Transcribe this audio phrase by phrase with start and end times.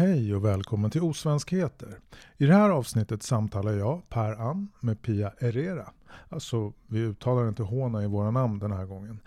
[0.00, 1.98] Hej och välkommen till Osvenskheter.
[2.36, 5.92] I det här avsnittet samtalar jag, Per Ann, med Pia Herrera.
[6.28, 9.20] Alltså, vi uttalar inte håna i våra namn den här gången.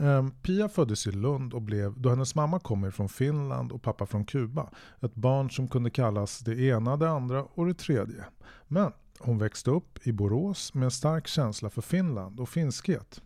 [0.00, 4.06] Ehm, Pia föddes i Lund och blev, då hennes mamma kommer från Finland och pappa
[4.06, 4.70] från Kuba,
[5.00, 8.24] ett barn som kunde kallas det ena, det andra och det tredje.
[8.68, 13.20] Men hon växte upp i Borås med en stark känsla för Finland och finskhet.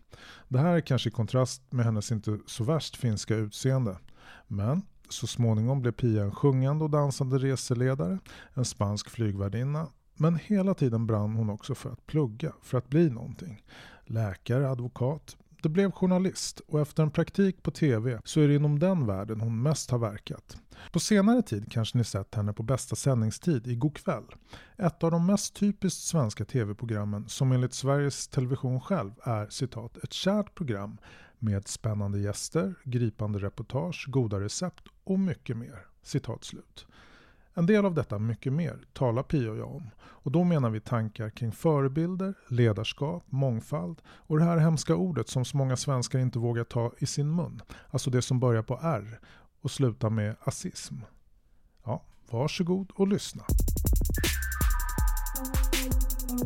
[0.47, 3.97] Det här är kanske i kontrast med hennes inte så värst finska utseende.
[4.47, 4.81] Men
[5.13, 8.19] så småningom blev Pia en sjungande och dansande reseledare,
[8.53, 9.87] en spansk flygvärdinna.
[10.17, 13.63] Men hela tiden brann hon också för att plugga, för att bli någonting.
[14.05, 15.37] Läkare, advokat.
[15.61, 19.41] Det blev journalist och efter en praktik på TV så är det inom den världen
[19.41, 20.57] hon mest har verkat.
[20.91, 24.33] På senare tid kanske ni sett henne på bästa sändningstid i Go'kväll.
[24.77, 30.13] Ett av de mest typiskt svenska TV-programmen som enligt Sveriges Television själv är citat ett
[30.13, 30.97] kärt program
[31.41, 35.85] med spännande gäster, gripande reportage, goda recept och mycket mer.
[36.03, 36.87] Citat slut.
[37.53, 39.89] En del av detta mycket mer talar Pia och jag om.
[39.99, 45.45] Och då menar vi tankar kring förebilder, ledarskap, mångfald och det här hemska ordet som
[45.45, 47.61] så många svenskar inte vågar ta i sin mun.
[47.89, 49.19] Alltså det som börjar på R
[49.61, 50.95] och slutar med asism.
[51.83, 53.43] Ja, varsågod och lyssna.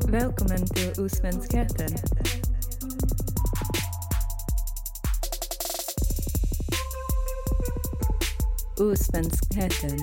[0.09, 1.89] Välkommen till Osvenskheten.
[8.79, 9.97] Osvenskheten.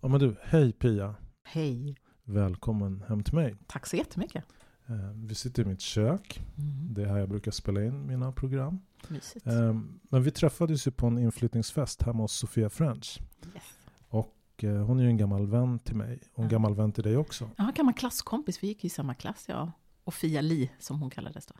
[0.00, 1.14] Ja men du, hej Pia.
[1.42, 1.96] Hej.
[2.24, 3.56] Välkommen hem till mig.
[3.66, 4.44] Tack så jättemycket.
[4.86, 6.42] Eh, Vi sitter i mitt kök.
[6.58, 6.94] Mm.
[6.94, 8.78] Det är här jag brukar spela in mina program.
[9.08, 9.46] Mysigt.
[9.46, 9.76] Eh,
[10.10, 13.20] Men vi träffades ju på en inflyttningsfest hemma hos Sofia French.
[13.54, 13.62] Yes.
[14.08, 16.20] Och eh, hon är ju en gammal vän till mig.
[16.32, 16.50] Och en Ja.
[16.50, 17.50] gammal vän till dig också.
[17.56, 19.72] En gammal klasskompis, vi gick i samma klass, ja.
[20.04, 21.54] Och Fia Li, som hon kallades då.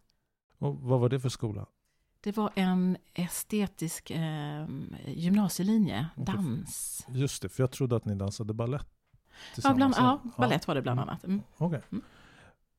[0.59, 1.67] Och vad var det för skola?
[2.20, 4.67] Det var en estetisk eh,
[5.06, 7.06] gymnasielinje, dans.
[7.09, 8.88] Just det, för jag trodde att ni dansade ballett
[9.62, 11.09] Ja, bland, ja, ballett var det bland Mm.
[11.09, 11.25] annat.
[11.25, 11.41] Mm.
[11.56, 11.81] Okej.
[11.93, 12.03] Mm.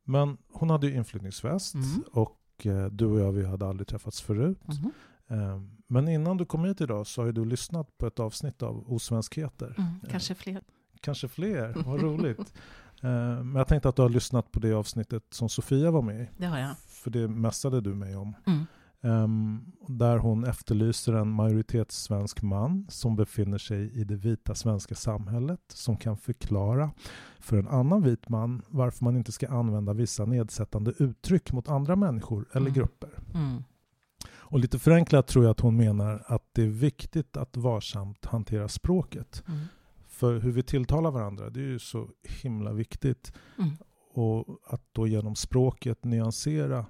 [0.04, 2.04] Men hon hade ju inflyttningsfest Mm.
[2.12, 4.60] och eh, du och jag vi hade aldrig träffats förut.
[5.30, 5.40] Mhm.
[5.42, 8.64] Eh, Men innan du kom hit idag så har ju du lyssnat på ett avsnitt
[8.64, 9.76] av Osvenskheter.
[9.78, 9.92] Mm.
[10.12, 10.62] Kanske fler.
[11.02, 12.54] Kanske fler, vad roligt.
[13.02, 13.10] Eh,
[13.44, 16.30] Men jag tänkte att du har lyssnat på det avsnittet som Sofia var med i.
[16.38, 16.78] Det har jag.
[16.78, 18.34] För det mässade du mig om.
[18.48, 18.66] Mm.
[19.02, 25.60] Ehm, där hon efterlyser en majoritetssvensk man som befinner sig i det vita svenska samhället
[25.68, 26.92] som kan förklara
[27.40, 31.96] för en annan vit man varför man inte ska använda vissa nedsättande uttryck mot andra
[31.96, 32.74] människor eller Mm.
[32.74, 33.10] grupper.
[33.34, 33.64] Mm.
[34.54, 38.68] Och lite förenklat tror jag att hon menar att det är viktigt att varsamt hantera
[38.68, 39.44] språket.
[39.48, 39.60] Mm.
[40.08, 42.10] För hur vi tilltalar varandra, det är ju så
[42.44, 43.34] himla viktigt.
[43.58, 43.72] Mm.
[44.14, 46.86] Och att då genom språket nyansera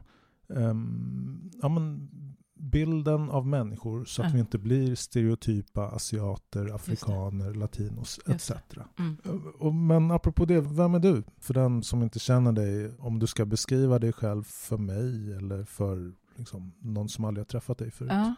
[0.55, 2.09] ehm, ja, men
[2.55, 4.33] bilden av människor så att Ja.
[4.33, 8.51] vi inte blir stereotypa asiater, afrikaner, latinos etc.
[8.99, 9.17] Mm.
[9.59, 11.23] Och, men apropå det, vem är du?
[11.39, 15.63] För den som inte känner dig, om du ska beskriva dig själv för mig eller
[15.63, 18.11] för liksom, någon som aldrig har träffat dig förut.
[18.11, 18.35] Ja.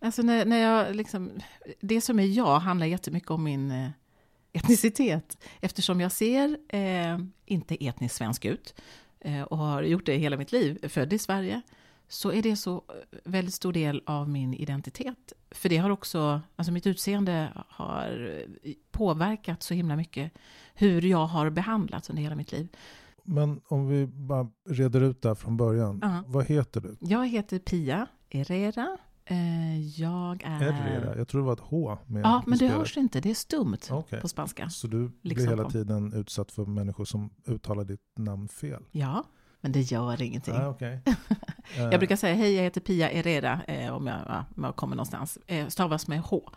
[0.00, 1.30] Alltså när, när jag liksom,
[1.80, 3.90] det som är jag handlar jättemycket om min eh,
[4.52, 5.38] etnicitet.
[5.60, 8.74] Eftersom jag ser eh, inte etniskt svensk ut
[9.20, 11.62] eh, och har gjort det hela mitt liv, född i Sverige,
[12.08, 15.32] så är det så eh, väldigt stor del av min identitet.
[15.50, 20.32] För det har också, alltså mitt utseende har eh, påverkat så himla mycket
[20.74, 22.68] hur jag har behandlats under hela mitt liv.
[23.26, 25.98] Men om vi bara reder ut det här från början.
[26.02, 26.22] Ja.
[26.26, 26.96] Vad heter du?
[27.00, 28.96] Jag heter Pia Herrera.
[29.24, 30.48] Eh, jag är...
[30.72, 31.18] Herrera?
[31.18, 33.20] Jag tror det var ett H med Ja, men det hörs inte.
[33.20, 34.20] Det är stumt Okej.
[34.20, 34.68] på spanska.
[34.70, 35.70] Så du blir Liksom hela på.
[35.70, 38.82] tiden utsatt för människor som uttalar ditt namn fel?
[38.90, 39.24] Ja,
[39.60, 40.54] men det gör ingenting.
[40.54, 40.98] Ah, okay.
[41.76, 44.96] Jag brukar säga hej, jag heter Pia Herrera eh, om, jag, ja, om jag kommer
[44.96, 45.38] någonstans.
[45.46, 46.50] Eh, stavas med H.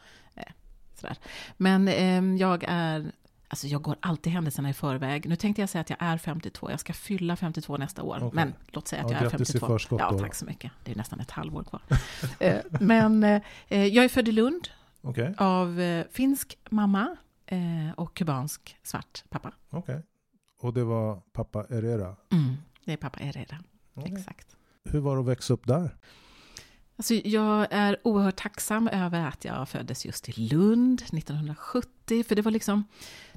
[0.96, 1.18] Sådär.
[1.58, 3.12] Men eh, jag är,
[3.50, 5.30] alltså jag går alltid händelserna i förväg.
[5.30, 8.18] Nu tänkte jag säga att jag är 52, jag ska fylla 52 nästa år.
[8.18, 8.30] Okej.
[8.34, 9.68] Men låt säga att Ja, jag är grattis i 52.
[9.68, 10.72] förskott ja, tack så mycket.
[10.84, 11.82] Det är nästan ett halvår kvar.
[12.40, 14.70] eh, men eh, jag är född i Lund
[15.02, 17.60] Okej, av eh, finsk mamma eh,
[17.96, 19.52] och kubansk svart pappa.
[19.70, 20.04] okej.
[20.62, 22.16] Och det var pappa Herrera?
[22.32, 22.56] Mm,
[22.86, 23.58] det är pappa Herrera,
[24.06, 24.56] exakt.
[24.90, 25.96] Hur var det att växa upp där?
[27.00, 32.42] Alltså, jag är oerhört tacksam över att jag föddes just i Lund 1970, för det
[32.42, 32.84] var liksom,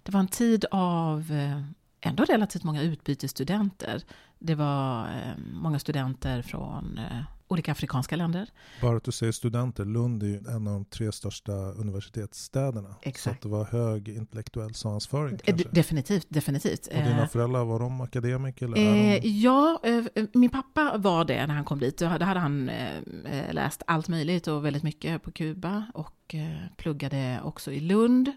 [0.03, 1.63] det var en tid av eh,
[2.01, 4.03] ändå relativt många utbytesstudenter.
[4.39, 8.49] Det var eh, många studenter från eh, olika afrikanska länder.
[8.83, 12.95] Bara att du säger studenter, Lund är ju en av de tre största universitetsstäderna.
[13.03, 13.23] Exakt.
[13.25, 15.69] Så att det var hög intellektuell svansföring Eh, kanske.
[15.71, 16.87] Definitivt, definitivt.
[16.87, 18.67] Och dina föräldrar, var de akademiker?
[18.67, 19.29] Eller Eh, de...
[19.29, 21.99] ja, eh, min pappa var det när han kom dit.
[21.99, 26.35] Då hade han eh, läst allt möjligt och väldigt mycket på Kuba och
[26.77, 28.33] pluggade också i Lund.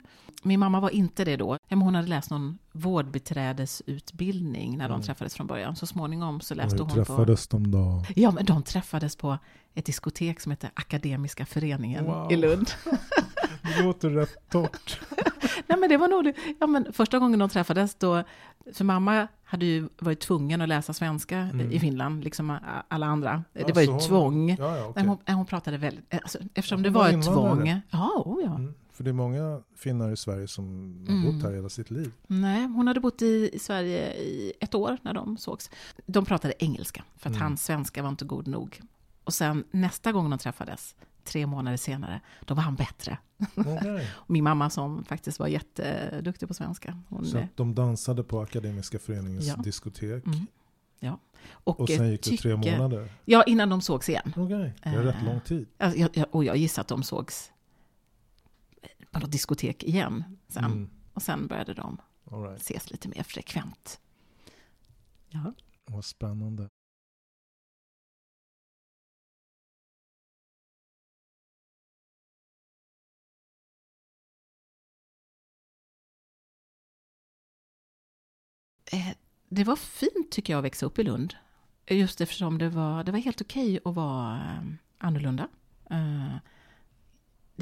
[0.46, 1.58] Min mamma var inte det då.
[1.70, 5.06] Hon hade läst någon vårdbiträdesutbildning när de Mm.
[5.06, 5.76] träffades från början.
[5.76, 6.96] Så småningom så läste hon på...
[6.96, 8.04] träffades de då?
[8.16, 9.38] Ja, men de träffades på
[9.74, 12.32] ett diskotek som heter Akademiska föreningen Wow.
[12.32, 12.72] i Lund.
[13.78, 15.00] Det låter rätt torrt.
[15.68, 16.34] Nej, men det var nog.
[16.60, 18.24] Ja, men första gången de träffades då,
[18.74, 21.72] för mamma hade ju varit tvungen att läsa svenska Mm.
[21.72, 22.58] i Finland, liksom
[22.88, 23.44] alla andra.
[23.54, 24.50] Det var ju så hon- tvång.
[24.60, 24.92] Ja, ja.
[24.96, 27.82] Men hon, hon pratade väldigt, alltså, eftersom Hon det var var ett tvång.
[27.90, 28.56] Ja, oh ja.
[28.56, 28.74] Mm.
[28.96, 30.66] För det är många finnar i Sverige som
[31.08, 31.26] har Mm.
[31.26, 32.12] bott här hela sitt liv.
[32.28, 35.70] Nej, hon hade bott i, i Sverige i ett år när de sågs.
[36.06, 37.42] De pratade engelska, för att Mm.
[37.48, 38.82] hans svenska var inte god nog.
[39.24, 43.18] Och sen nästa gång de träffades, tre månader senare, då var han bättre.
[43.56, 47.00] Och Min mamma som faktiskt var jätteduktig på svenska.
[47.10, 49.56] Hon, Så de dansade på Akademiska föreningens Ja.
[49.56, 50.26] diskotek.
[50.26, 50.48] Mm.
[51.00, 51.20] Ja.
[51.52, 53.10] Och, Och sen eh, gick det tre tycker- månader.
[53.26, 54.34] Ja, innan de sågs igen.
[54.38, 55.26] Okej, det är rätt Eh.
[55.26, 55.68] lång tid.
[55.78, 57.52] Alltså, jag, jag, och jag gissar att de sågs
[59.20, 60.64] något diskotek igen sen.
[60.66, 60.90] Mm.
[61.14, 62.02] Och sen började de
[62.32, 62.62] right.
[62.62, 64.00] ses lite mer frekvent.
[65.30, 65.54] Ja.
[65.86, 66.70] Vad spännande.
[78.92, 79.16] Eh,
[79.50, 81.34] Det var fint tycker jag att växa upp i Lund.
[81.88, 84.64] Just eftersom det var, det var helt okej att vara eh,
[84.98, 85.48] annorlunda.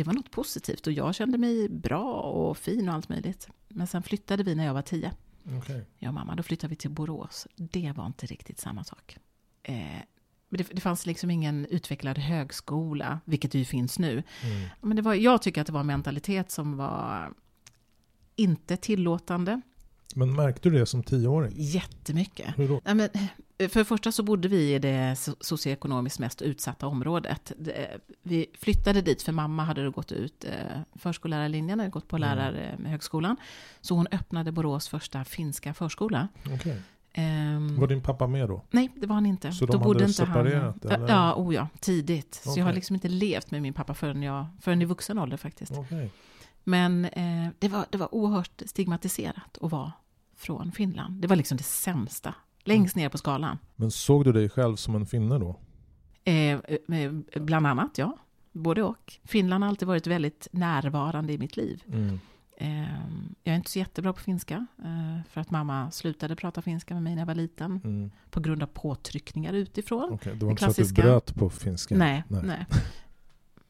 [0.03, 3.47] Det var något positivt och jag kände mig bra och fin och allt möjligt.
[3.67, 5.11] Men sen flyttade vi när jag var tio.
[5.57, 5.85] Okej.
[5.97, 7.47] Jag och mamma, då flyttade vi till Borås.
[7.55, 9.17] Det var inte riktigt samma sak.
[9.63, 9.75] Eh,
[10.50, 14.11] det, det fanns liksom ingen utvecklad högskola, vilket ju finns nu.
[14.11, 14.69] Mm.
[14.81, 17.33] Men det var, jag tycker att det var en mentalitet som var
[18.35, 19.61] inte tillåtande.
[20.15, 21.53] Men märkte du det som tioåring?
[21.55, 22.57] Jättemycket.
[22.57, 22.81] Hur då?
[22.85, 23.09] Nej, men,
[23.57, 27.51] för det första så bodde vi i det so- socioekonomiskt mest utsatta området.
[27.57, 30.51] Det- Vi flyttade dit för mamma hade då gått ut eh,
[30.95, 32.38] förskollärarlinjen, hade gått på Mm.
[32.38, 33.35] lärarhögskolan.
[33.81, 36.27] Så hon öppnade Borås första finska förskola.
[36.55, 36.81] Okej.
[37.13, 38.61] Ehm, Var din pappa med då?
[38.71, 39.51] Nej, det var han inte.
[39.51, 40.91] Så de Då hade bodde inte separerat, han.
[40.91, 41.07] eller?
[41.07, 42.33] Ja, oh ja, tidigt.
[42.45, 45.38] Så jag har liksom inte levt med min pappa förrän, jag, förrän i vuxen ålder
[45.38, 45.71] faktiskt.
[45.71, 46.09] Okej.
[46.63, 49.91] Men eh, det, var, det var oerhört stigmatiserat att vara
[50.38, 51.21] från Finland.
[51.21, 52.33] Det var liksom det sämsta.
[52.63, 53.57] Längst ner på skalan.
[53.75, 55.60] Men såg du dig själv som en finne då?
[56.24, 57.12] Eh, eh,
[57.42, 58.18] bland annat, ja.
[58.51, 59.13] Både och.
[59.24, 61.83] Finland har alltid varit väldigt närvarande i mitt liv.
[61.88, 62.19] Mm.
[62.57, 63.00] Eh,
[63.44, 64.68] jag är inte så jättebra på finska.
[64.83, 67.81] Eh, för att mamma slutade prata finska med mig när jag var liten.
[67.83, 68.12] Mm.
[68.30, 70.10] På grund av påtryckningar utifrån.
[70.13, 71.95] Okej, det var inte så att klassiska- du bröt på finska?
[71.95, 72.65] Nej, nej.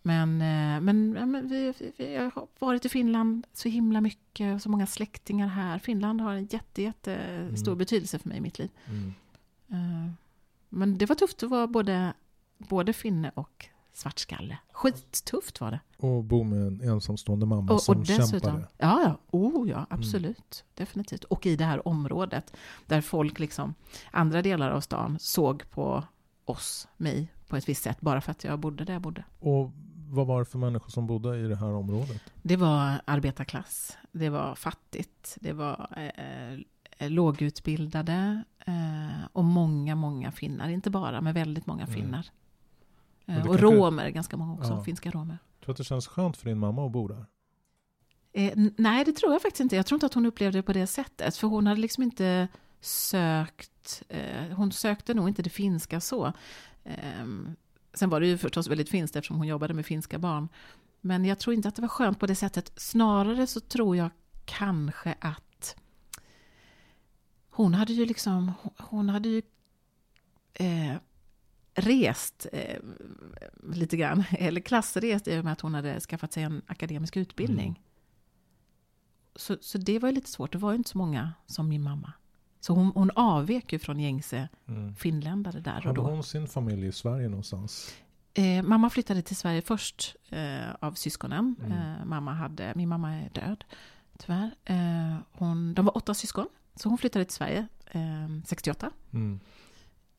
[0.05, 4.69] Men, eh, men, men vi, vi, vi har varit i Finland så himla mycket, så
[4.69, 5.79] många släktingar här.
[5.79, 7.17] Finland har en jätte, jätte
[7.57, 7.77] stor Mm.
[7.77, 8.69] betydelse för mig i mitt liv.
[8.85, 9.13] Mm.
[9.71, 10.11] Eh,
[10.69, 12.13] Men det var tufft att vara både,
[12.57, 14.57] både finne och svartskalle.
[14.71, 15.79] Skittufft var det.
[15.97, 18.67] Och bo med en ensamstående mamma Och, som och dessutom, kämpade?
[18.77, 21.23] ja, ja, oh, ja, absolut, definitivt.
[21.23, 22.53] Och i det här området
[22.87, 23.73] där folk, liksom,
[24.11, 26.03] andra delar av stan såg på
[26.45, 29.23] oss, mig, på ett visst sätt, bara för att jag bodde där jag bodde.
[29.39, 29.71] Och
[30.13, 32.21] vad var det för människor som bodde i det här området?
[32.41, 36.53] Det var arbetarklass, det var fattigt, det var eh,
[36.97, 40.69] eh, lågutbildade eh, och många, många finnar.
[40.69, 41.95] Inte bara, men väldigt många Mm.
[41.95, 42.25] finnar.
[43.25, 44.83] Eh, det och kanske- romer, ganska många också, Ja.
[44.83, 45.37] finska romer.
[45.63, 47.25] Tror att det känns skönt för din mamma att bo där?
[48.33, 49.75] Eh, nej, det tror jag faktiskt inte.
[49.75, 51.37] Jag tror inte att hon upplevde det på det sättet.
[51.37, 52.47] För hon hade liksom inte
[52.81, 56.33] sökt, eh, hon sökte nog inte det finska så.
[56.83, 57.55] Ehm,
[57.93, 60.49] sen var det ju förstås väldigt finskt eftersom hon jobbade med finska barn.
[61.01, 62.71] Men jag tror inte att det var skönt på det sättet.
[62.75, 64.09] Snarare så tror jag
[64.45, 65.75] kanske att
[67.49, 69.41] hon hade ju liksom, hon hade ju
[70.53, 70.95] eh,
[71.73, 72.79] rest eh,
[73.73, 77.69] lite grann, eller klassrest i och med att hon hade skaffat sig en akademisk utbildning.
[77.69, 77.81] Mm.
[79.35, 81.83] Så, så det var ju lite svårt, det var ju inte så många som min
[81.83, 82.13] mamma.
[82.63, 84.95] Så hon, hon avvek ju från gängse Mm.
[84.95, 86.01] finländare där och Hade då.
[86.01, 87.95] hon sin familj i Sverige någonstans?
[88.33, 91.55] Eh, mamma flyttade till Sverige först eh, av syskonen.
[91.59, 91.71] Mm.
[91.71, 93.63] Eh, mamma hade, min mamma är död,
[94.17, 94.55] tyvärr.
[94.65, 98.01] Eh, hon, de var åtta syskon, så hon flyttade till Sverige eh,
[98.45, 98.91] 68.
[99.13, 99.39] Mm.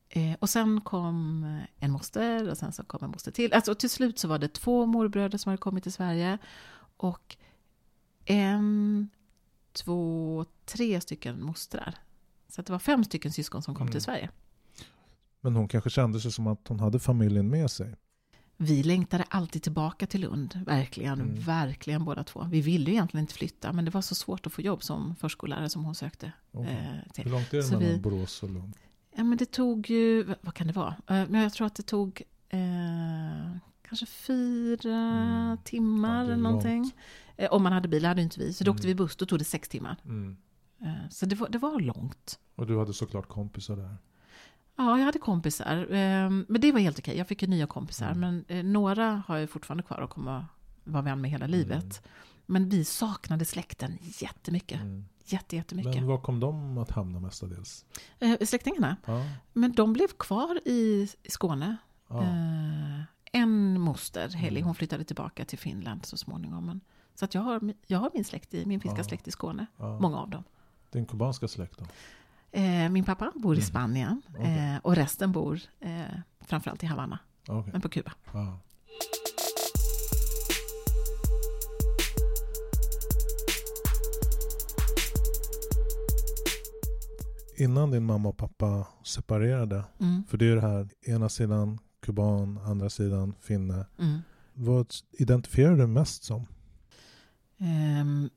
[0.09, 1.43] Eh, och sen kom
[1.79, 3.53] en moster och sen så kom en moster till.
[3.53, 6.37] Alltså till slut så var det två morbröder som hade kommit till Sverige.
[6.97, 7.37] Och
[8.25, 9.09] en,
[9.73, 11.95] två, tre stycken mostrar.
[12.55, 13.91] Så det var fem stycken syskon som kom Mm.
[13.91, 14.29] till Sverige.
[15.41, 17.95] Men hon kanske kände sig som att hon hade familjen med sig.
[18.57, 21.35] Vi längtade alltid tillbaka till Lund, verkligen, Mm.
[21.39, 22.47] verkligen båda två.
[22.51, 25.15] Vi ville ju egentligen inte flytta, men det var så svårt att få jobb som
[25.15, 26.73] förskollärare som hon sökte Okej.
[26.73, 27.31] eh, Hur till.
[27.31, 28.73] långt är det Så mellan vi- Borås och Lund?
[29.15, 30.95] Ja, men det tog ju, vad- kan det vara?
[31.07, 33.57] Eh, Men jag tror att det tog eh,
[33.87, 35.49] kanske fyra Mm.
[35.49, 36.77] Ja, timmar eller någonting.
[36.81, 36.93] långt.
[37.37, 38.53] Eh, om man hade bil, hade inte vi.
[38.53, 38.87] Så då åkte Mm.
[38.87, 39.95] vi buss, då tog det sex timmar.
[40.81, 40.91] Mm.
[40.95, 42.39] Eh, så det var, det var långt.
[42.55, 43.97] Och du hade såklart kompisar där.
[44.75, 45.77] Ja, jag hade kompisar.
[45.77, 47.17] eh, Men det var helt okej.
[47.17, 48.11] Jag fick ju nya kompisar.
[48.11, 48.19] Mm.
[48.19, 50.43] Men eh, några har jag fortfarande kvar och kommer att
[50.83, 52.07] vara vän med hela livet.
[52.45, 54.81] Men vi saknade släkten jättemycket.
[54.81, 55.05] Mm.
[55.25, 55.95] Jätte, jättemycket.
[55.95, 57.85] Men var kom de att hamna mestadels?
[58.19, 58.95] Eh, Släktingarna?
[59.05, 59.21] Ja.
[59.53, 61.77] Men de blev kvar i Skåne.
[62.09, 62.23] Ja.
[62.23, 63.01] Eh,
[63.31, 64.65] en moster, Heli, Mm.
[64.65, 66.65] hon flyttade tillbaka till Finland så småningom.
[66.65, 66.81] Men,
[67.15, 69.03] så att jag har, jag har min släkt i, min finska Ja.
[69.03, 69.65] släkt i Skåne.
[69.77, 70.43] Många av dem.
[70.95, 71.85] Din kubanska släkt då?
[72.59, 73.65] Eh, min pappa bor i Mm.
[73.67, 74.73] Spanien Okej.
[74.73, 76.01] eh, och resten bor eh,
[76.41, 77.71] framförallt i Havanna, Okej.
[77.71, 78.11] men på Kuba.
[78.33, 78.59] Ja.
[87.57, 92.57] Innan din mamma och pappa separerade, Mm, för det är det här, ena sidan kuban,
[92.65, 93.85] andra sidan finne.
[93.99, 94.19] mm.
[94.53, 96.45] Vad identifierar du mest som?
[97.59, 98.29] Ehm,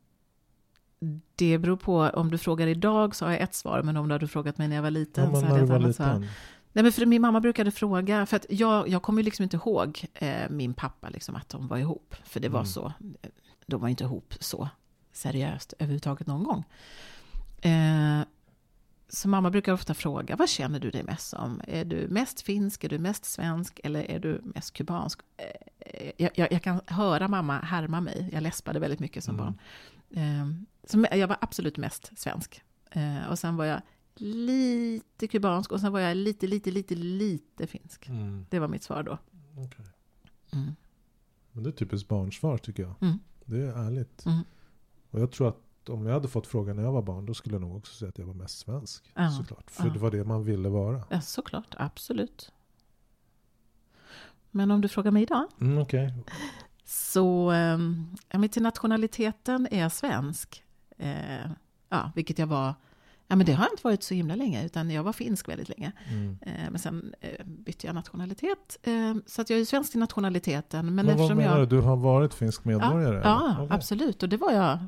[1.34, 4.14] det beror på, om du frågar idag så har jag ett svar, men om du
[4.14, 6.26] hade frågat mig när jag var liten Ja, så hade jag ett annat svar.
[6.72, 9.56] Nej, men för min mamma brukade fråga, för att jag, jag kommer ju liksom inte
[9.56, 12.14] ihåg eh, min pappa, liksom, att de var ihop.
[12.24, 12.66] För det var Mm.
[12.66, 12.92] så,
[13.66, 14.68] de var inte ihop så
[15.12, 16.64] seriöst överhuvudtaget någon gång.
[17.62, 18.20] Eh,
[19.08, 21.60] så mamma brukar ofta fråga, vad känner du dig mest som?
[21.68, 25.20] Är du mest finsk, är du mest svensk eller är du mest kubansk?
[25.36, 29.44] Eh, jag, jag, jag kan höra mamma härma mig, jag läspade väldigt mycket som Mm.
[29.46, 29.58] barn.
[30.90, 32.62] Så jag var absolut mest svensk.
[32.90, 33.80] Eh, och sen var jag
[34.14, 38.08] lite kubansk och sen var jag lite, lite, lite, lite finsk.
[38.08, 38.46] Mm.
[38.50, 39.18] Det var mitt svar då.
[39.56, 39.84] okej.
[40.52, 40.74] Mm.
[41.52, 42.94] Men det är typiskt barnsvar tycker jag.
[43.00, 43.18] Mm.
[43.44, 44.26] Det är ärligt.
[44.26, 44.40] Mm.
[45.10, 47.54] Och jag tror att om jag hade fått frågan när jag var barn, då skulle
[47.54, 49.12] jag nog också säga att jag var mest svensk.
[49.14, 49.70] Ja, Såklart.
[49.70, 49.92] För ja.
[49.92, 51.02] det var det man ville vara.
[51.10, 52.52] Ja, såklart, absolut.
[54.50, 55.46] Men om du frågar mig idag?
[55.60, 56.14] Mm, Okej.
[56.84, 57.78] Så, eh,
[58.28, 60.64] ja, men till nationaliteten är jag svensk.
[60.98, 61.50] Eh,
[61.88, 62.74] ja, vilket jag var,
[63.26, 65.92] ja men det har inte varit så himla länge, utan jag var finsk väldigt länge.
[66.10, 66.38] Mm.
[66.42, 68.78] Eh, men sen eh, bytte jag nationalitet.
[68.82, 70.86] Eh, så att jag är svensk till nationaliteten.
[70.86, 71.68] Men, Men vad eftersom menar jag...
[71.68, 71.76] du?
[71.76, 73.14] Du har varit finsk medborgare?
[73.14, 73.54] Ja, ja?
[73.54, 73.76] Okej.
[73.76, 74.22] absolut.
[74.22, 74.78] Och det var jag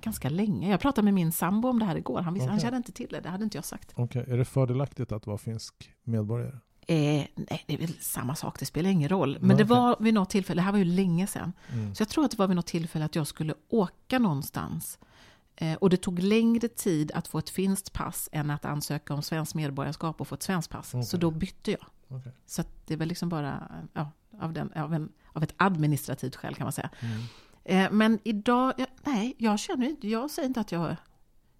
[0.00, 0.70] ganska länge.
[0.70, 2.20] Jag pratade med min sambo om det här igår.
[2.20, 2.62] Han, visste, han Okej.
[2.62, 3.92] kände inte till det, det hade inte jag sagt.
[3.94, 6.58] Okej, Är det fördelaktigt att vara finsk medborgare?
[6.86, 9.36] Eh, nej, det är väl samma sak, det spelar ingen roll.
[9.40, 11.52] Men Nej, det var vid något tillfälle, det här var ju länge sedan.
[11.72, 11.94] Mm.
[11.94, 14.98] Så jag tror att det var vid något tillfälle att jag skulle åka någonstans.
[15.56, 19.22] Eh, och det tog längre tid att få ett finskt pass än att ansöka om
[19.22, 20.90] svenskt medborgarskap och få ett svenskt pass.
[20.90, 21.20] Så Okej.
[21.20, 21.86] då bytte jag.
[22.08, 22.32] Okej.
[22.46, 26.64] Så det väl liksom bara ja, av, den, av, en, av ett administrativt skäl kan
[26.64, 26.90] man säga.
[27.00, 27.22] Mm.
[27.64, 28.72] Eh, men idag,
[29.04, 30.96] nej, jag känner inte, jag säger inte att jag,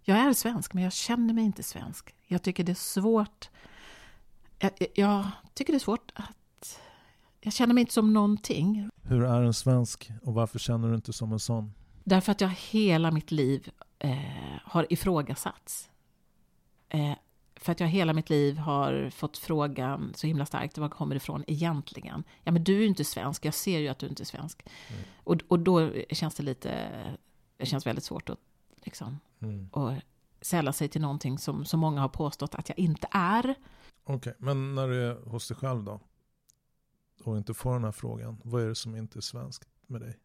[0.03, 2.15] jag är svensk, men jag känner mig inte svensk.
[2.27, 3.51] Jag tycker det är svårt,
[4.59, 6.81] jag, jag tycker det är svårt att,
[7.41, 8.89] jag känner mig inte som någonting.
[9.03, 11.73] Hur är en svensk och varför känner du inte som en sån?
[12.05, 14.19] Därför att jag hela mitt liv eh,
[14.65, 15.91] har ifrågasatts.
[16.89, 17.13] Eh,
[17.57, 21.17] för att jag hela mitt liv har fått frågan så himla starkt, var kommer det
[21.17, 22.25] ifrån egentligen?
[22.43, 24.63] Ja men du är ju inte svensk, jag ser ju att du inte är svensk.
[24.89, 25.03] Mm.
[25.17, 26.91] Och, och då känns det lite,
[27.57, 28.39] det känns väldigt svårt att
[28.83, 29.69] liksom, Mm.
[29.73, 29.95] att
[30.41, 33.55] sälla sig till någonting som så många har påstått att jag inte är.
[34.05, 36.01] Okej, men när du är hos dig själv då?
[37.25, 38.41] Och inte får den här frågan.
[38.45, 40.19] Vad är det som inte är svenskt med dig?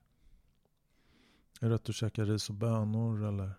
[1.61, 3.51] Är det att du käkar ris och bönor eller?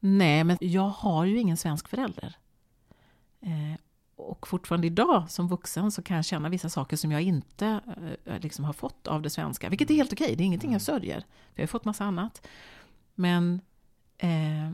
[0.00, 2.36] Nej, men jag har ju ingen svensk förälder.
[3.40, 3.80] Eh,
[4.16, 7.80] och fortfarande idag som vuxen så kan jag känna vissa saker som jag inte
[8.24, 9.68] eh, liksom har fått av det svenska.
[9.68, 11.20] Vilket är helt okej, det är ingenting jag sörjer.
[11.20, 12.46] För jag har fått massa annat.
[13.14, 13.60] Men
[14.18, 14.70] eh,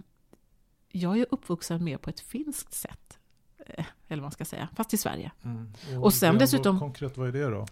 [0.88, 3.18] jag är uppvuxen mer på ett finskt sätt.
[3.66, 5.32] Eh, eller vad man ska säga, fast i Sverige.
[5.44, 5.73] Mm.
[6.02, 7.66] Och sen är ändå dessutom- Konkret, vad är det då?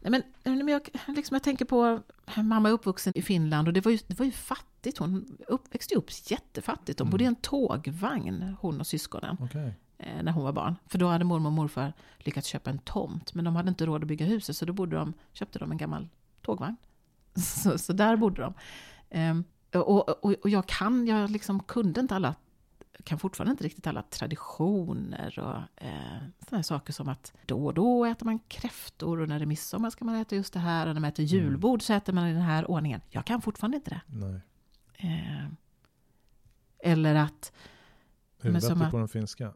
[0.00, 2.00] Nej, men, jag, liksom, jag tänker på,
[2.36, 4.98] mamma är uppvuxen i Finland och det var ju, det var ju fattigt.
[4.98, 7.00] Hon upp, växte upp jättefattigt.
[7.00, 7.10] Mm.
[7.10, 9.74] bodde i en tågvagn, hon och syskonen, Okej.
[9.98, 10.76] eh, när hon var barn.
[10.86, 14.02] För då hade mormor och morfar lyckats köpa en tomt, men de hade inte råd
[14.02, 16.08] att bygga huset, så då bodde de, köpte de en gammal
[16.42, 16.76] tågvagn.
[17.36, 18.54] Så, så där bodde de.
[19.10, 22.34] Ehm, och, och, och jag kan, jag liksom kunde inte alla
[23.04, 28.04] kan fortfarande inte riktigt alla traditioner och eh, sådana saker som att då och då
[28.04, 30.94] äter man kräftor och när det är midsommar ska man äta just det här och
[30.94, 33.00] när man äter julbord så äter man i den här ordningen.
[33.10, 34.00] Jag kan fortfarande inte det.
[34.06, 34.40] Nej.
[34.94, 35.46] Eh,
[36.78, 37.52] eller att,
[38.42, 39.52] Är du som bättre på den finska?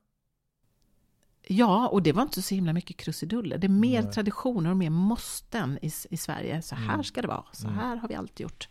[1.49, 3.59] Ja, och det var inte så himla mycket krusiduller.
[3.59, 4.13] Det är mer Nej.
[4.13, 6.63] traditioner och mer måsten i, i Sverige.
[6.63, 7.05] Så här Mm.
[7.05, 7.79] ska det vara, så Mm.
[7.79, 8.69] här har vi alltid gjort.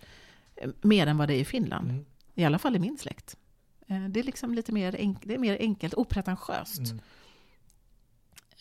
[0.56, 1.90] Eh, Mer än vad det är i Finland.
[1.90, 2.06] Mm.
[2.36, 3.38] I alla fall i min släkt.
[3.90, 6.80] Eh, Det är liksom lite mer, enk- det är mer enkelt, opretentiöst.
[6.92, 7.00] Mm.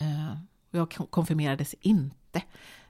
[0.01, 0.37] Eh,
[0.71, 2.43] Jag kon- konfirmerades inte.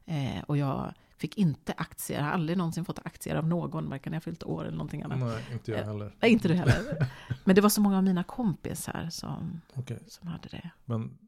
[0.04, 4.10] Eh, Och jag fick inte aktier, jag har aldrig någonsin fått aktier av någon, varken
[4.10, 5.18] när jag fyllt år eller någonting annat.
[5.18, 6.16] Nej, inte jag heller.
[6.20, 7.06] Nej, inte du heller.
[7.44, 10.70] Men det var så många av mina kompisar som, Okej, som hade det.
[10.84, 11.18] men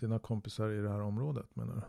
[0.00, 1.82] dina kompisar i det här området menar du?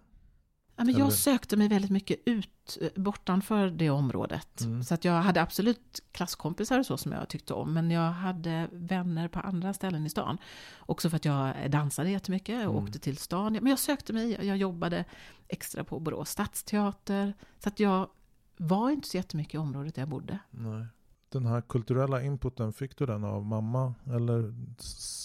[0.81, 4.61] Ja, men Eller- jag sökte mig väldigt mycket ut eh, bortanför det området.
[4.61, 4.83] Mm.
[4.83, 7.73] Så att jag hade absolut klasskompisar och så som jag tyckte om.
[7.73, 10.37] Men jag hade vänner på andra ställen i stan.
[10.79, 12.83] Också för att jag dansade jättemycket och Mm.
[12.83, 13.53] åkte till stan.
[13.53, 15.05] Men jag sökte mig, jag jobbade
[15.47, 17.33] extra på Borås stadsteater.
[17.59, 18.09] Så att jag
[18.57, 20.39] var inte så jättemycket i området där jag bodde.
[20.49, 20.85] Nej.
[21.29, 23.93] Den här kulturella inputen, fick du den av mamma?
[24.05, 24.53] Eller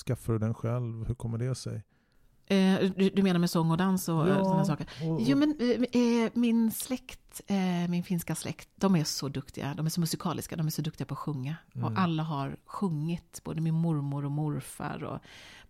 [0.05, 1.07] skaffade du den själv?
[1.07, 1.83] Hur kommer det sig?
[2.47, 4.45] Eh, du, du menar med sång och dans och ja.
[4.45, 4.87] sådana saker?
[5.19, 9.75] Jo, men eh, eh, min släkt, eh, min finska släkt, de är så duktiga.
[9.75, 11.57] De är så musikaliska, de är så duktiga på att sjunga.
[11.75, 11.85] Mm.
[11.85, 15.19] Och alla har sjungit, både min mormor och morfar och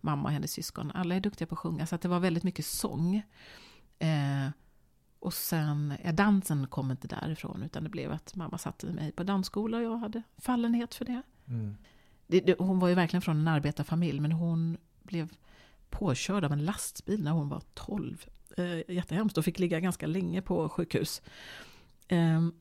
[0.01, 0.91] mamma och hennes syskon.
[0.91, 3.15] Alla är duktiga på att sjunga, så att det var väldigt mycket sång.
[3.99, 4.49] Eh,
[5.19, 9.23] och sen, ja, dansen kom inte därifrån, utan det blev att mamma satte mig på
[9.23, 11.21] dansskola och jag hade fallenhet för det.
[11.47, 11.77] Mm.
[12.27, 15.29] det, det hon var ju verkligen från en arbetarfamilj, men hon blev
[15.89, 18.25] påkörd av en lastbil när hon var 12.
[18.57, 21.21] Eh, jättehemskt och fick ligga ganska länge på sjukhus.
[22.07, 22.53] Ehm,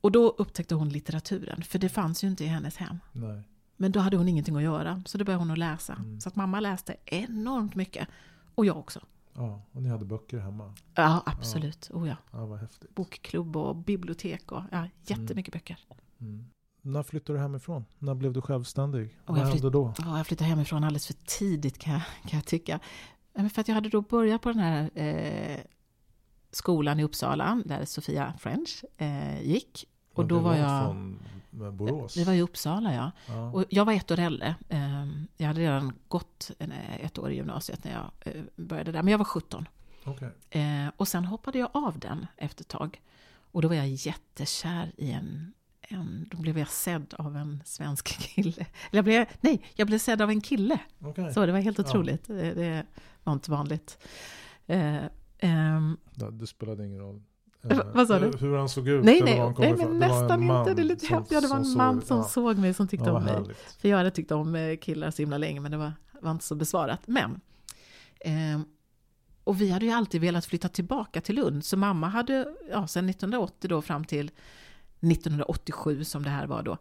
[0.00, 2.98] och då upptäckte hon litteraturen, för det fanns ju inte i hennes hem.
[3.12, 3.42] Nej.
[3.76, 5.92] Men då hade hon ingenting att göra, så då började hon att läsa.
[5.92, 6.20] Mm.
[6.20, 8.08] Så att mamma läste enormt mycket.
[8.54, 9.00] Och jag också.
[9.32, 10.74] Ja, och ni hade böcker hemma.
[10.94, 11.90] Ja, absolut.
[11.92, 12.16] Oh, ja.
[12.30, 12.58] Ja.
[12.94, 15.78] Bokklubb och bibliotek och ja, jättemycket böcker.
[16.18, 16.46] Mm.
[16.86, 17.84] När flyttade du hemifrån?
[17.98, 19.18] När blev du självständig?
[19.24, 19.94] Och Vad jag hände då?
[19.98, 22.80] Ja, jag flyttade hemifrån alldeles för tidigt kan jag, kan jag tycka.
[23.34, 25.60] Men För att jag hade då börjat på den här eh,
[26.50, 29.84] skolan i Uppsala, där Sofia French eh, gick.
[30.12, 30.84] Och Men då var jag...
[30.84, 31.18] Från
[31.52, 32.14] eh, Borås?
[32.14, 33.12] Det var i Uppsala, ja.
[33.26, 33.50] ja.
[33.50, 34.54] Och jag var ett år äldre.
[34.68, 39.02] Eh, jag hade redan gått en, ett år i gymnasiet när jag eh, började där.
[39.02, 39.68] Men jag var 17.
[40.04, 40.30] Okej.
[40.50, 43.00] Eh, och sen hoppade jag av den efter ett tag.
[43.52, 45.52] Och då var jag jättekär i en,
[45.88, 46.28] en...
[46.30, 48.52] Då blev jag sedd av en svensk kille.
[48.90, 50.78] Eller jag blev, nej, jag blev sedd av en kille.
[51.00, 51.32] Okej.
[51.34, 51.84] Så det var helt Ja.
[51.84, 52.26] otroligt.
[52.26, 52.86] Det, det
[53.24, 53.98] var inte vanligt.
[54.66, 55.04] Eh,
[55.38, 57.22] ehm, Ja, det spelade ingen roll.
[57.62, 58.38] Va- vad sa hur, du?
[58.38, 59.04] Hur han såg ut?
[59.04, 60.74] nej, nej, nej, men Det var en nästan man inte.
[60.74, 61.32] Det är lite som- häftigt.
[61.32, 62.24] Ja, det var en som man såg- som ja.
[62.24, 63.32] såg mig, som tyckte Ja, om mig.
[63.34, 63.58] härligt.
[63.80, 66.44] För jag hade tyckt om eh, killar så himla länge, men det var, var inte
[66.44, 67.00] så besvarat.
[67.06, 67.40] Men,
[68.20, 68.64] ehm,
[69.44, 73.08] och vi hade ju alltid velat flytta tillbaka till Lund, så mamma hade, ja, sedan
[73.08, 74.30] 1980 då fram till
[75.10, 76.78] 1987 som det här var då,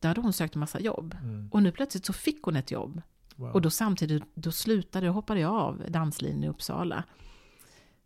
[0.00, 1.16] där hade hon sökt en massa jobb.
[1.22, 1.48] Mm.
[1.52, 3.02] Och nu plötsligt så fick hon ett jobb.
[3.36, 3.50] Wow.
[3.50, 7.04] Och då samtidigt, då slutade, då hoppade jag av danslinjen i Uppsala.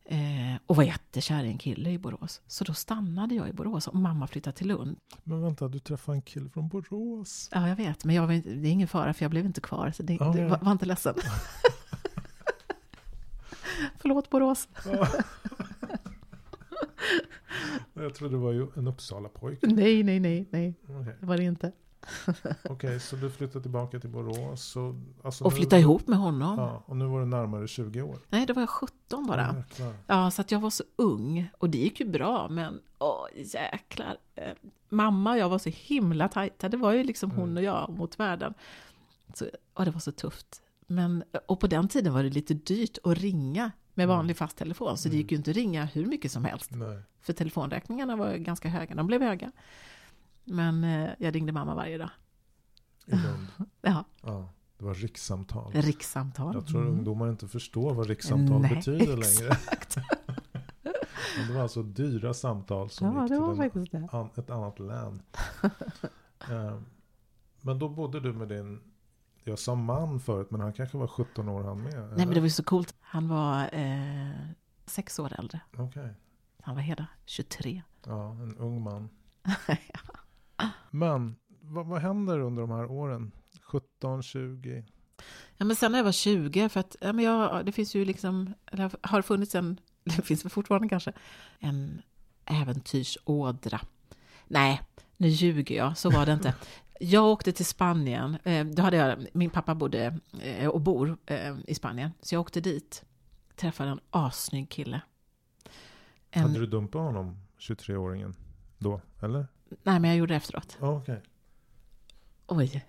[0.05, 2.41] Eh, och var jättekär i en kille i Borås.
[2.47, 4.97] Så då stannade jag i Borås och mamma flyttade till Lund.
[5.23, 7.49] Men vänta, du träffade en kille från Borås?
[7.53, 9.91] Ja, jag vet, men jag det är ingen fara för jag blev inte kvar.
[9.91, 10.43] Så det, Okej.
[10.43, 11.15] det var, var inte ledsen.
[13.99, 14.69] Förlåt Borås.
[17.95, 18.03] Ja.
[18.03, 19.67] Jag trodde det var ju en Uppsala-pojke.
[19.67, 21.73] Nej, nej, nej, nej, Okej, det var det inte.
[22.65, 24.77] Okej, så du flyttade tillbaka till Borås.
[24.77, 26.59] Och, alltså Och nu- flytta ihop med honom.
[26.59, 28.19] Ja, och nu var du närmare 20 år.
[28.29, 29.55] Nej, då var jag 17 bara.
[29.57, 29.95] Jäklar.
[30.07, 31.49] Ja, så att jag var så ung.
[31.59, 34.17] Och det gick ju bra, men åh jäklar.
[34.35, 34.53] Eh,
[34.89, 36.69] mamma och jag var så himla tajta.
[36.69, 37.57] Det var ju liksom hon Mm.
[37.57, 38.55] och jag mot världen.
[39.35, 40.63] Så, och det var så tufft.
[40.87, 44.17] Men, och på den tiden var det lite dyrt att ringa med Mm.
[44.17, 44.99] vanlig fast telefon.
[44.99, 45.19] Så det Mm.
[45.23, 46.71] gick ju inte att ringa hur mycket som helst.
[46.75, 46.99] Nej.
[47.21, 48.95] För telefonräkningarna var ganska höga.
[48.95, 49.53] De blev höga.
[50.45, 52.11] Men eh, jag ringde mamma varje dag.
[53.07, 53.47] I Lund.
[53.83, 55.73] Ja, Ja, det var rikssamtal.
[55.73, 56.55] rikssamtal.
[56.55, 56.93] Jag tror Mm.
[56.93, 59.49] ungdomar inte förstår vad rikssamtal Nej, betyder längre.
[59.73, 59.97] exakt.
[61.39, 63.31] Men det var alltså dyra samtal som Ja, gick
[63.75, 64.09] det till en, det.
[64.13, 65.23] an, ett annat län.
[66.51, 66.79] Eh,
[67.61, 68.81] men då bodde du med din,
[69.45, 71.93] jag sa man förut, men han kanske var 17 år han med?
[71.93, 72.17] Nej, eller?
[72.17, 72.95] men det var ju så coolt.
[73.01, 74.31] Han var eh,
[74.87, 75.61] sex år äldre.
[75.77, 76.15] Okej,
[76.63, 77.83] Han var hela 23.
[78.07, 79.09] ja, en ung man.
[80.91, 83.33] Men vad, vad händer under de här åren?
[83.63, 84.85] 17, 20?
[85.57, 88.05] Ja, men sen när jag var 20, för att ja, men jag, det finns ju
[88.05, 91.13] liksom, eller har funnits en, det finns väl fortfarande kanske,
[91.59, 92.03] en
[92.45, 93.81] äventyrsådra.
[94.47, 94.81] Nej,
[95.17, 96.55] nu ljuger jag, så var det inte.
[97.05, 101.57] Jag åkte till Spanien, eh, då hade jag, min pappa bodde eh, och bor eh,
[101.67, 103.05] i Spanien, så jag åkte dit,
[103.57, 105.01] träffade en assnygg kille.
[106.31, 108.35] En, Hade du dumpat honom, 23-åringen,
[108.79, 109.01] då?
[109.21, 109.47] Eller?
[109.69, 110.77] Nej, men jag gjorde det efteråt.
[110.81, 111.23] Ja, Okej.
[112.47, 112.85] Oj,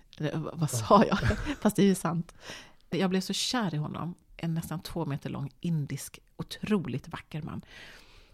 [0.52, 1.18] vad sa jag?
[1.60, 2.34] Fast det är ju sant.
[2.90, 4.14] Jag blev så kär i honom.
[4.36, 7.64] en nästan två meter lång indisk, otroligt vacker man.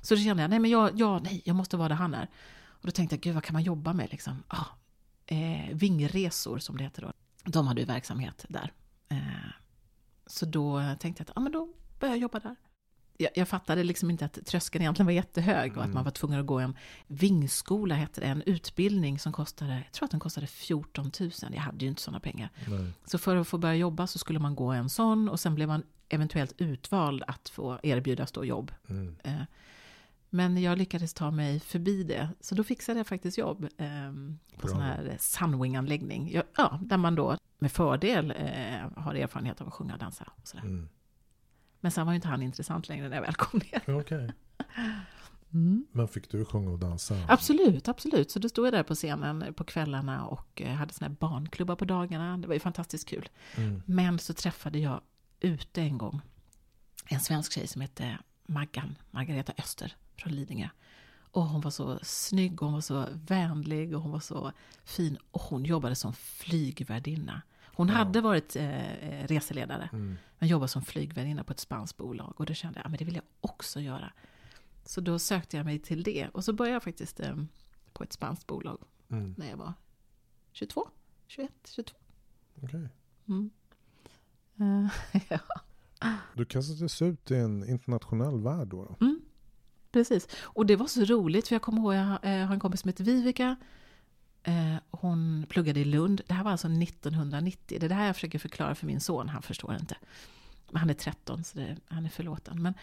[0.01, 2.29] Så då kände jag, nej men jag, jag, nej, jag måste vara där han är.
[2.67, 4.43] Och då tänkte jag, gud vad kan man jobba med liksom?
[4.49, 4.67] Ah,
[5.31, 7.13] eh, vingresor som det heter då.
[7.45, 8.73] De hade ju verksamhet där.
[9.09, 9.19] Eh,
[10.27, 11.69] så då tänkte jag att, ja men då
[12.01, 12.57] börjar jag jobba där.
[13.17, 16.41] Jag, jag fattade liksom inte att tröskeln egentligen var jättehög och att man var tvungen
[16.41, 20.47] att gå en vingskola, hette det, en utbildning som kostade, jag tror att den kostade
[20.47, 21.31] 14 000.
[21.53, 22.51] Jag hade ju inte sådana pengar.
[22.69, 22.93] Nej.
[23.05, 25.69] Så för att få börja jobba så skulle man gå en sån och sen blev
[25.69, 28.73] man eventuellt utvald att få erbjudas då jobb.
[28.89, 29.17] Mm.
[29.25, 29.43] Eh,
[30.31, 33.89] Men jag lyckades ta mig förbi det, så då fixade jag faktiskt jobb eh,
[34.57, 34.71] på Bra.
[34.71, 36.31] sån här Sunwing-anläggning.
[36.33, 40.33] Ja, Ja, där man då med fördel eh, har erfarenhet av att sjunga och dansa.
[40.37, 40.65] Och sådär.
[40.65, 40.89] Mm.
[41.81, 44.01] Men sen var ju inte han intressant längre när jag väl kom ner.
[44.01, 44.33] Okej.
[45.53, 45.87] Mm.
[45.93, 47.17] Men fick du sjunga och dansa?
[47.29, 48.31] Absolut, absolut.
[48.31, 51.77] Så då stod jag där på scenen på kvällarna och eh, hade såna här barnklubbar
[51.77, 52.39] på dagarna.
[52.39, 53.29] Det var ju fantastiskt kul.
[53.57, 53.83] Mm.
[53.87, 55.01] Men så träffade jag
[55.41, 56.21] ute en gång
[57.09, 60.69] en svensk tjej som hette Maggan, Margareta Öster från Lidingö.
[61.33, 64.53] Och hon var så snygg och hon var så vänlig och hon var så
[64.85, 65.19] fin.
[65.31, 67.43] Och hon jobbade som flygvärdinna.
[67.65, 67.95] Hon Ja.
[67.95, 70.17] hade varit eh, eh, reseledare, Mm.
[70.39, 72.35] men jobbade som flygvärdinna på ett spanskt bolag.
[72.37, 74.13] Och då kände jag, ja men det vill jag också göra.
[74.85, 76.29] Så då sökte jag mig till det.
[76.29, 77.37] Och så började jag faktiskt eh,
[77.93, 78.79] på ett spanskt bolag
[79.11, 79.35] Mm.
[79.39, 79.73] när jag var
[80.53, 80.89] 22,
[81.27, 81.97] 21, 22.
[82.63, 82.89] Okej.
[83.29, 83.51] Mm.
[84.61, 84.91] Eh,
[85.29, 85.39] ja.
[86.35, 88.85] Du kastades ut i en internationell värld då?
[88.85, 88.97] då?
[89.07, 89.20] Mm,
[89.93, 90.29] precis.
[90.43, 92.89] Och det var så roligt, för jag kommer ihåg, jag eh, har en kompis som
[92.89, 93.57] heter Vivica.
[94.43, 96.21] Eh, hon pluggade i Lund.
[96.27, 97.79] Det här var alltså 1990.
[97.81, 99.97] Det är det här jag försöker förklara för min son, han förstår inte.
[100.71, 102.63] Men han är 13, så det, han är förlåten.
[102.63, 102.75] Men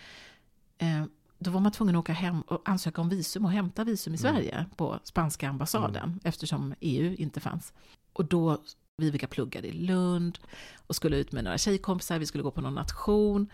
[0.77, 1.05] eh,
[1.39, 4.17] då var man tvungen att åka hem och ansöka om visum och hämta visum i
[4.17, 4.33] Mm.
[4.33, 7.73] Sverige på spanska ambassaden, eftersom EU inte fanns.
[8.13, 8.57] Och då,
[8.97, 10.39] Vivica pluggade i Lund
[10.87, 13.49] och skulle ut med några tjejkompisar, vi skulle gå på någon nation.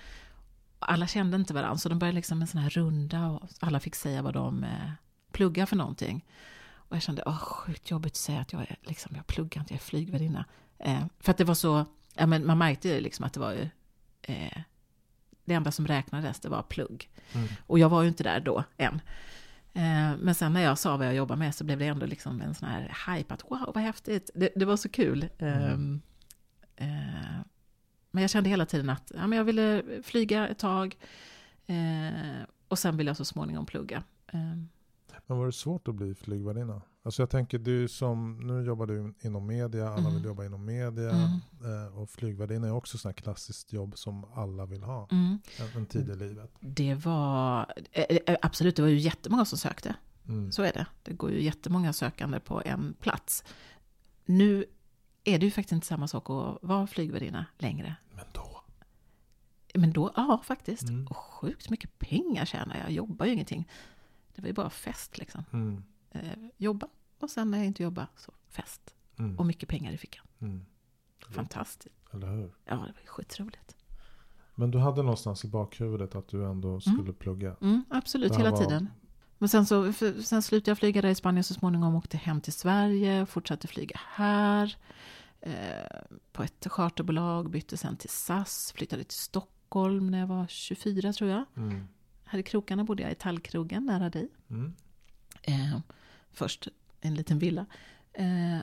[0.83, 3.95] Alla kände inte varandra, så de började liksom en sån här runda och alla fick
[3.95, 4.91] säga vad de eh,
[5.31, 6.25] pluggar för någonting.
[6.73, 9.73] Och jag kände, åh, sjukt jobbigt att säga att jag är, liksom, jag pluggar inte,
[9.73, 10.45] jag är flygvärdinna.
[10.79, 13.51] Eh, för att det var så, ja men man märkte ju liksom att det var
[13.51, 13.69] ju,
[14.21, 14.61] eh,
[15.45, 17.09] det enda som räknades, det var plugg.
[17.33, 17.47] Mm.
[17.67, 19.01] Och jag var ju inte där då än.
[19.73, 22.41] Eh, men sen när jag sa vad jag jobbar med så blev det ändå liksom
[22.41, 24.29] en sån här hype att wow, vad häftigt.
[24.35, 25.29] Det, det var så kul.
[25.39, 26.01] Mm.
[28.15, 30.97] Men jag kände hela tiden att ja, men jag ville flyga ett tag.
[31.65, 34.03] Eh, och sen ville jag så småningom plugga.
[34.27, 34.39] Eh,
[35.27, 36.81] Men var det svårt att bli flygvärdinna?
[37.05, 40.13] Alltså jag tänker, du som, nu jobbar du inom media, alla Mm.
[40.15, 41.09] vill jobba inom media.
[41.11, 41.85] Mm.
[41.87, 45.07] Eh, och flygvärdinna är också sådant här klassiskt jobb som alla vill ha.
[45.11, 45.39] mm.
[45.59, 46.51] En, en tid i livet.
[46.59, 49.95] Det var, eh, eh, absolut, det var ju jättemånga som sökte.
[50.27, 50.51] Mm.
[50.51, 50.85] Så är det.
[51.03, 53.43] Det går ju jättemånga sökande på en plats.
[54.25, 54.65] Nu
[55.23, 57.95] är det ju faktiskt inte samma sak att vara flygvärdinna längre.
[58.15, 58.63] Men då?
[59.73, 60.83] Men då, ja faktiskt.
[60.89, 61.07] Mm.
[61.07, 62.83] Och sjukt mycket pengar tjänar jag.
[62.85, 63.69] Jag jobbar ju ingenting.
[64.35, 65.43] Det var ju bara fest liksom.
[65.53, 65.83] Mm.
[66.11, 66.21] Eh,
[66.57, 66.87] jobba
[67.19, 68.95] och sen när jag inte jobbar så fest.
[69.19, 69.39] Mm.
[69.39, 70.25] Och mycket pengar i fickan.
[70.39, 70.65] Mm.
[71.29, 71.95] Fantastiskt.
[72.11, 72.51] Eller hur?
[72.65, 73.75] Ja, det var ju skitroligt.
[74.55, 77.55] Men du hade någonstans i bakhuvudet att du ändå skulle plugga?
[77.61, 78.89] Mm, absolut, hela var- tiden.
[79.37, 79.93] Men sen, så,
[80.23, 81.95] sen slutade jag flyga där i Spanien så småningom.
[81.95, 84.75] Åkte hem till Sverige, fortsatte flyga här.
[85.41, 85.51] Eh,
[86.31, 88.73] på ett charterbolag, bytte sen till SAS.
[88.75, 91.45] Flyttade till Stockholm när jag var 24 tror jag.
[91.57, 91.87] Mm.
[92.25, 94.29] Här i krokarna bodde jag i Tallkrogen nära dig.
[94.49, 94.73] Mm.
[95.41, 95.79] Eh,
[96.31, 96.67] först
[97.01, 97.65] en liten villa.
[98.13, 98.59] Eh,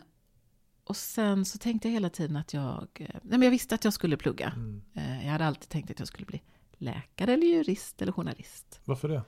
[0.85, 2.89] och sen så tänkte jag hela tiden att jag...
[2.95, 4.53] Eh, nej men jag visste att jag skulle plugga.
[4.57, 4.83] Mm.
[4.95, 6.43] Eh, jag hade alltid tänkt att jag skulle bli
[6.79, 8.81] läkare eller jurist eller journalist.
[8.85, 9.23] Varför det?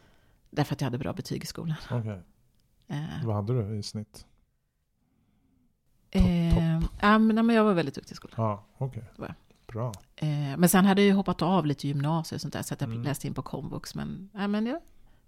[0.55, 1.77] Därför att jag hade bra betyg i skolan.
[1.91, 2.23] Okej.
[2.89, 4.27] Eh, Vad hade du i snitt?
[6.11, 8.35] eh, ja, men, jag var väldigt duktig i skolan.
[8.37, 8.65] Ja,
[9.17, 9.35] var jag.
[9.67, 9.93] Bra.
[10.17, 12.81] Eh, men sen hade jag ju hoppat av lite gymnasiet och sånt där, så att
[12.81, 13.03] jag Mm.
[13.03, 13.95] läste in på komvux.
[13.95, 14.81] Men, ja, men, ja,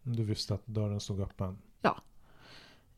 [0.02, 1.58] Du visste att dörren stod öppen.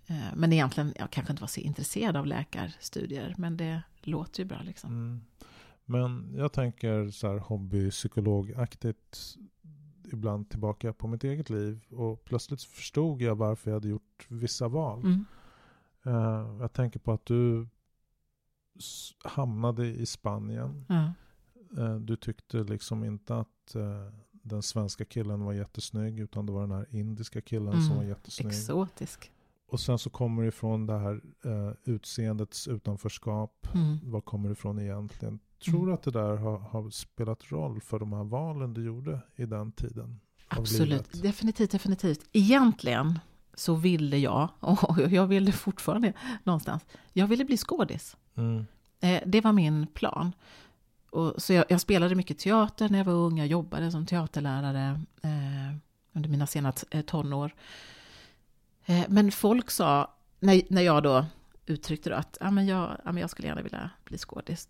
[0.08, 4.44] eh, men egentligen, jag kanske inte var så intresserad av läkarstudier, men det låter ju
[4.48, 4.90] bra liksom.
[4.90, 5.20] Mm.
[5.84, 9.36] Men jag tänker så här hobbypsykologaktigt
[10.12, 11.80] ibland tillbaka på mitt eget liv.
[11.90, 15.00] Och plötsligt förstod jag varför jag hade gjort vissa val.
[15.00, 15.24] Mm.
[16.04, 17.68] Eh, jag tänker på att du
[19.24, 20.84] hamnade i Spanien.
[20.88, 21.12] Ja.
[21.82, 26.18] Eh, du tyckte liksom inte att eh, den svenska killen var jättesnygg.
[26.20, 27.96] Utan det var den här indiska killen som Mm.
[27.96, 28.48] var jättesnygg.
[28.52, 29.32] Exotisk.
[29.68, 33.68] Och sen så kommer det ifrån det här eh, utseendets utanförskap.
[33.74, 33.98] Mm.
[34.10, 35.38] Var kommer det ifrån egentligen?
[35.64, 35.86] Tror Mm.
[35.86, 39.46] du att det där har, har spelat roll för de här valen du gjorde i
[39.46, 40.20] den tiden?
[40.48, 42.20] Absolut, definitivt, definitivt.
[42.32, 43.18] Egentligen
[43.54, 46.12] så ville jag, och jag ville fortfarande
[46.44, 48.16] någonstans, jag ville bli skådis.
[48.34, 48.66] Mm.
[49.00, 50.32] Eh, det var min plan.
[51.10, 53.38] och, så jag, jag, spelade mycket teater när jag var ung.
[53.38, 55.76] Jag jobbade som teaterlärare eh,
[56.12, 57.54] under mina sena eh, tonår.
[58.84, 61.26] Eh, men folk sa, när, när jag då
[61.66, 64.68] uttryckte då att ah, men jag, ah, men jag skulle gärna vilja bli skådis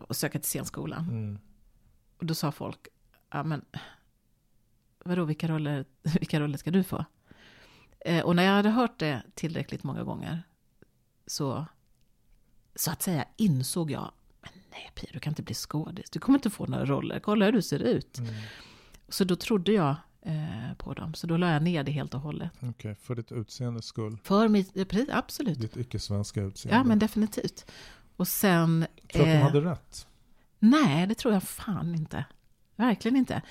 [0.00, 1.08] och söka till scenskolan.
[1.08, 1.38] Mm.
[2.18, 2.88] Och då sa folk,
[3.30, 3.64] ja men
[5.04, 7.04] vadå, vilka roller, vilka roller ska du få?
[8.00, 10.42] Eh, och när jag hade hört det tillräckligt många gånger
[11.26, 11.66] så,
[12.74, 16.38] så att säga, insåg jag, men nej Pia, du kan inte bli skådis, du kommer
[16.38, 18.18] inte få några roller, kolla hur du ser ut.
[18.18, 18.34] Mm.
[19.08, 22.20] Så då trodde jag eh, på dem, så då la jag ner det helt och
[22.20, 22.50] hållet.
[22.56, 24.18] Okej, okay, för ditt utseendes skull?
[24.24, 24.72] För mitt,
[25.10, 25.60] absolut.
[25.60, 26.76] Ditt icke-svenska utseende?
[26.76, 27.70] Ja, men definitivt.
[28.16, 28.86] Och sen...
[29.12, 30.06] Tror du att de hade rätt?
[30.58, 32.24] Nej, det tror jag fan inte.
[32.76, 33.42] Verkligen inte.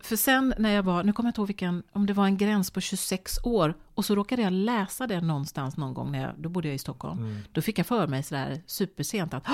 [0.00, 2.36] För sen när jag var, nu kommer jag inte ihåg vilken, om det var en
[2.36, 6.34] gräns på 26 år och så råkade jag läsa det någonstans någon gång när jag,
[6.36, 7.18] då bodde jag i Stockholm.
[7.18, 7.42] Mm.
[7.52, 9.44] Då fick jag för mig sådär supersent att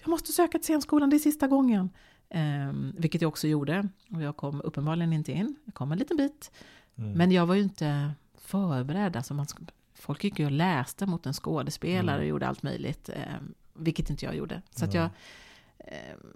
[0.00, 1.90] jag måste söka till scenskolan, det är sista gången.
[2.34, 3.88] Um, vilket jag också gjorde.
[4.14, 6.50] Och jag kom uppenbarligen inte in, jag kom en liten bit.
[6.98, 7.12] Mm.
[7.12, 9.46] Men jag var ju inte förberedd, alltså man,
[9.94, 12.20] folk gick ju och läste mot en skådespelare mm.
[12.20, 13.10] och gjorde allt möjligt.
[13.38, 14.62] Um, vilket inte jag gjorde.
[14.70, 15.08] Så att jag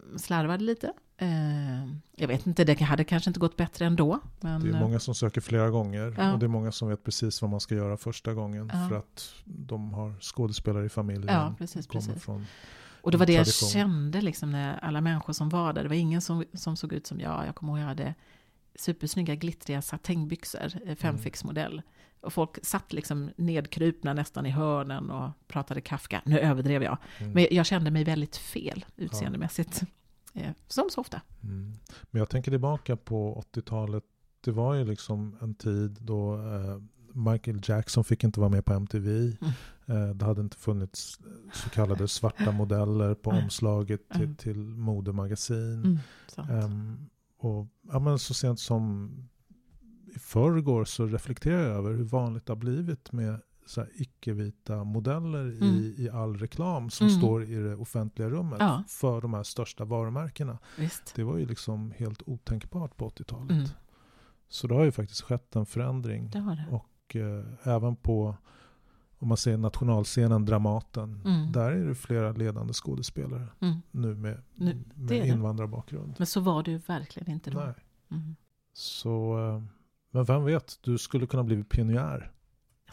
[0.09, 0.92] um, slarvade lite.
[1.16, 4.20] Eh, jag vet inte, det hade kanske inte gått bättre ändå.
[4.40, 4.61] Men...
[4.61, 6.33] Det är många som söker flera gånger ja.
[6.33, 8.88] och det är många som vet precis vad man ska göra första gången ja.
[8.88, 11.35] för att de har skådespelare i familjen.
[11.35, 12.22] Ja, precis, precis.
[12.22, 12.46] Från
[13.04, 13.66] och det var det tradition.
[13.66, 16.92] jag kände liksom när alla människor som var där, det var ingen som, som såg
[16.92, 17.46] ut som jag.
[17.46, 18.14] Jag kommer ihåg jag hade
[18.74, 21.83] supersnygga glittriga satängbyxor, eh, femfixmodell.
[22.24, 22.26] Mm.
[22.26, 26.22] Och folk satt liksom nedkrupna nästan i hörnen och pratade Kafka.
[26.24, 26.98] Nu överdrev jag.
[27.18, 27.32] Mm.
[27.32, 29.82] Men jag kände mig väldigt fel utseendemässigt.
[30.32, 30.42] Ja.
[30.42, 31.20] Eh, som så ofta.
[31.42, 31.72] Mm.
[32.10, 34.04] Men jag tänker tillbaka på 80-talet.
[34.40, 36.78] Det var ju liksom en tid då eh,
[37.12, 39.10] Michael Jackson fick inte vara med på MTV.
[39.10, 39.52] Mm.
[39.87, 41.18] Eh, det hade inte funnits
[41.52, 44.37] så kallade svarta modeller på omslaget till, mm.
[44.37, 46.00] till modemagasin.
[46.37, 49.10] Um, och ja, men så sent som
[50.14, 55.40] i förrgår så reflekterar jag över hur vanligt det har blivit med så icke-vita modeller
[55.40, 55.62] mm.
[55.62, 57.18] i, i all reklam som mm.
[57.18, 58.85] står i det offentliga rummet ja.
[58.88, 60.59] för de här största varumärkena.
[60.79, 61.12] Visst.
[61.16, 63.50] Det var ju liksom helt otänkbart på 80-talet.
[63.50, 63.68] Mm.
[64.48, 66.31] Så det har ju faktiskt skett en förändring.
[66.31, 66.66] Det det.
[66.70, 68.37] Och eh, även på,
[69.18, 71.53] om man ser nationalscenen Dramaten, mm.
[71.53, 73.77] där är det flera ledande skådespelare mm.
[73.90, 76.14] nu med, nu, med invandrarbakgrund.
[76.18, 77.59] Men så var det ju verkligen inte då.
[77.59, 77.74] Nej.
[78.11, 78.37] Mm.
[78.72, 79.62] Så, eh,
[80.14, 82.31] men vem vet, du skulle kunna bli pionjär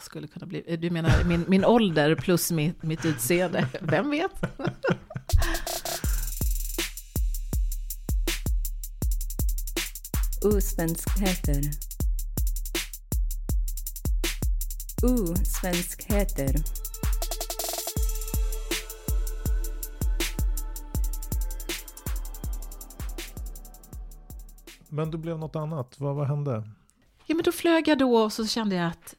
[0.02, 0.76] jag skulle kunna bli...
[0.76, 3.68] Du menar min, min ålder plus mitt, mitt utseende?
[3.80, 4.30] Vem vet?
[10.44, 11.62] Osvenskheter.
[15.02, 16.54] Osvenskheter.
[24.88, 26.00] Men det blev något annat.
[26.00, 26.64] Vad, vad hände?
[27.32, 29.14] Ja, men då flög jag då och så kände jag att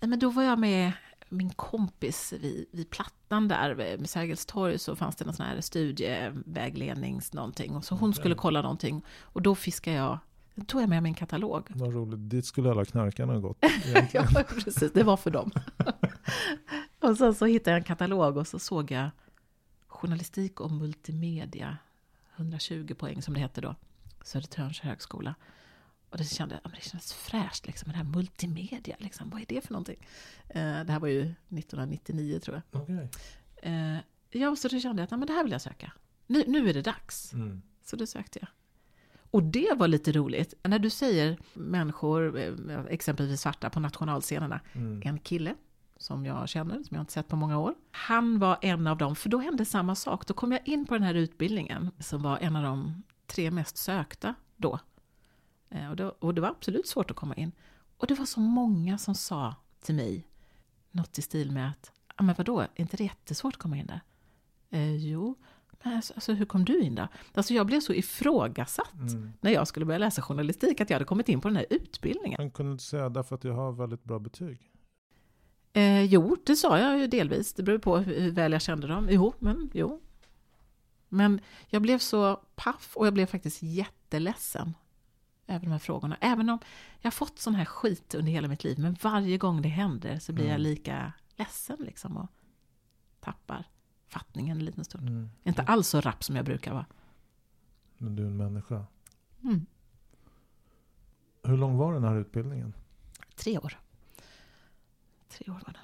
[0.00, 0.92] men då var jag med
[1.28, 5.60] min kompis vid, vid Plattan där, med Sergels torg, så fanns det någon sån här
[5.60, 7.76] studieväglednings någonting.
[7.76, 9.04] Och så hon skulle kolla någonting.
[9.20, 10.18] Och då fiskade jag,
[10.54, 11.66] då tog jag med min katalog.
[11.68, 13.58] Vad roligt, dit skulle alla knarkarna ha gått.
[14.12, 15.50] ja, precis, det var för dem.
[17.00, 19.10] och sen så hittade jag en katalog och så såg jag
[19.86, 21.78] journalistik och multimedia,
[22.36, 23.74] 120 poäng som det hette då,
[24.22, 25.34] Södertörns högskola.
[26.14, 29.60] Och det, kände, ja, det kändes fräscht, liksom, det här multimedia, liksom, vad är det
[29.60, 30.06] för någonting?
[30.48, 32.82] Eh, det här var ju 1999 tror jag.
[32.82, 33.08] Okay.
[33.62, 33.98] Eh,
[34.30, 35.92] ja, så då kände jag att men det här vill jag söka.
[36.26, 37.32] Nu, nu är det dags.
[37.32, 37.62] Mm.
[37.84, 38.48] Så då sökte jag.
[39.30, 40.54] Och det var lite roligt.
[40.62, 44.60] När du säger människor, eh, exempelvis svarta på nationalscenerna.
[44.72, 45.02] Mm.
[45.04, 45.54] En kille
[45.96, 47.74] som jag känner, som jag inte sett på många år.
[47.90, 50.26] Han var en av dem, för då hände samma sak.
[50.26, 53.76] Då kom jag in på den här utbildningen som var en av de tre mest
[53.76, 54.78] sökta då.
[55.70, 57.52] Eh, och, då, och det var absolut svårt att komma in.
[57.96, 60.28] Och det var så många som sa till mig
[60.90, 63.86] något i stil med att, ja men vadå, är inte det jättesvårt att komma in
[63.86, 64.00] där?
[64.70, 65.34] Eh, jo,
[65.82, 67.08] men alltså, alltså, hur kom du in då?
[67.34, 69.32] Alltså jag blev så ifrågasatt mm.
[69.40, 72.36] när jag skulle börja läsa journalistik att jag hade kommit in på den här utbildningen.
[72.38, 74.70] Men kunde du säga därför att jag har väldigt bra betyg?
[75.72, 77.54] Eh, jo, det sa jag ju delvis.
[77.54, 79.08] Det beror på hur, hur väl jag kände dem.
[79.10, 80.00] Jo, men jo.
[81.08, 84.74] Men jag blev så paff och jag blev faktiskt jätteledsen
[85.46, 86.16] över de här frågorna.
[86.20, 86.58] Även om
[87.00, 90.18] jag har fått sån här skit under hela mitt liv, men varje gång det händer
[90.18, 90.52] så blir mm.
[90.52, 92.30] jag lika ledsen liksom och
[93.20, 93.68] tappar
[94.08, 95.08] fattningen en liten stund.
[95.08, 95.30] Mm.
[95.42, 96.86] Inte alls så rapp som jag brukar vara.
[97.98, 98.86] Men du är en människa.
[99.42, 99.66] Mm.
[101.42, 102.74] Hur lång var den här utbildningen?
[103.36, 103.80] Tre år.
[105.28, 105.82] Tre år var den.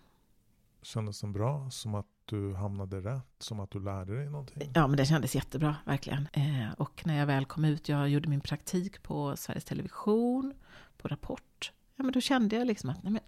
[0.82, 1.70] Kändes som bra?
[1.70, 3.26] Som att du hamnade rätt?
[3.38, 4.70] Som att du lärde dig någonting?
[4.74, 6.28] Ja, men det kändes jättebra, verkligen.
[6.32, 10.54] Eh, och när jag väl kom ut, jag gjorde min praktik på Sveriges Television,
[10.98, 11.72] på Rapport.
[11.96, 13.22] Ja, men då kände jag liksom att, nej men,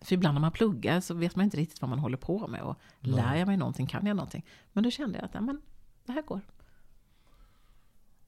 [0.00, 2.62] för ibland när man pluggar så vet man inte riktigt vad man håller på med.
[2.62, 3.12] Och Nej.
[3.12, 4.46] lär jag mig någonting, kan jag någonting?
[4.72, 5.60] Men då kände jag att, nej men,
[6.06, 6.40] det här går.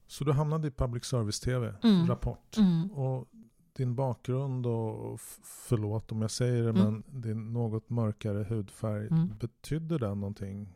[0.07, 2.07] Så du hamnade i public service-tv, Mm.
[2.07, 2.57] Rapport.
[2.57, 2.93] Mm.
[2.93, 3.29] Och
[3.77, 6.83] din bakgrund och förlåt om jag säger det, Mm.
[6.83, 9.35] men din något mörkare hudfärg, Mm.
[9.41, 10.69] betydde den någonting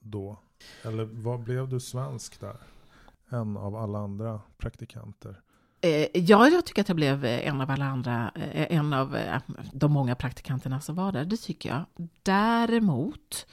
[0.00, 0.38] då?
[0.82, 2.56] Eller vad blev du svensk där?
[3.28, 5.40] En av alla andra praktikanter.
[5.80, 9.40] Eh, ja, jag tycker att jag blev en av alla andra, eh, en av eh,
[9.72, 11.84] de många praktikanterna som var där, det tycker jag.
[12.22, 13.46] Däremot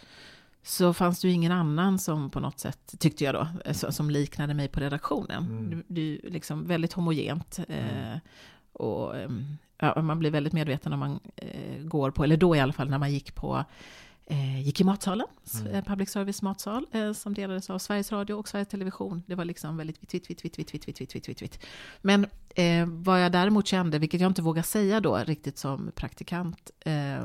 [0.64, 4.54] så fanns det ju ingen annan som på något sätt, tyckte jag då, som liknade
[4.54, 5.44] mig på redaktionen.
[5.46, 5.84] Mm.
[5.88, 7.60] Det, är liksom väldigt homogent.
[7.68, 8.20] Mm.
[8.82, 12.60] Och ehm, ja, man blir väldigt medveten om man eh, går på, eller då i
[12.60, 13.66] alla fall när man gick på
[14.26, 15.28] Eh, gick i matsalen,
[15.62, 15.76] Mm.
[15.76, 19.24] eh, public service matsal, eh, som delades av Sveriges Radio och Sveriges Television.
[19.28, 21.66] Det var liksom väldigt vitt, vitt, vitt, vitt, vitt, vitt, vitt, vitt, vitt, vitt, vitt.
[22.02, 26.72] Men eh, vad jag däremot kände, vilket jag inte vågar säga då riktigt som praktikant,
[26.80, 27.24] eh,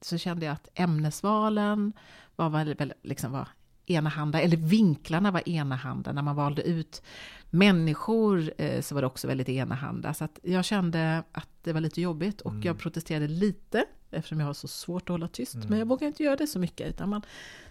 [0.00, 1.92] så kände jag att ämnesvalen
[2.36, 3.48] var väl liksom var
[3.90, 6.12] enahanda, eller vinklarna var enahanda.
[6.12, 7.02] När man valde ut
[7.50, 10.14] människor eh, så var det också väldigt enahanda.
[10.14, 12.62] Så jag kände att det var lite jobbigt och Mm.
[12.62, 15.54] jag protesterade lite eftersom jag har så svårt att hålla tyst.
[15.54, 15.66] Mm.
[15.68, 17.22] Men jag vågar inte göra det så mycket utan man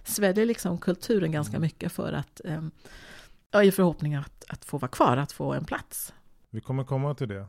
[0.03, 1.61] sväljer liksom kulturen ganska Mm.
[1.61, 6.13] mycket för att eh, i förhoppning att, att få vara kvar, att få en plats.
[6.49, 7.47] Vi kommer komma till det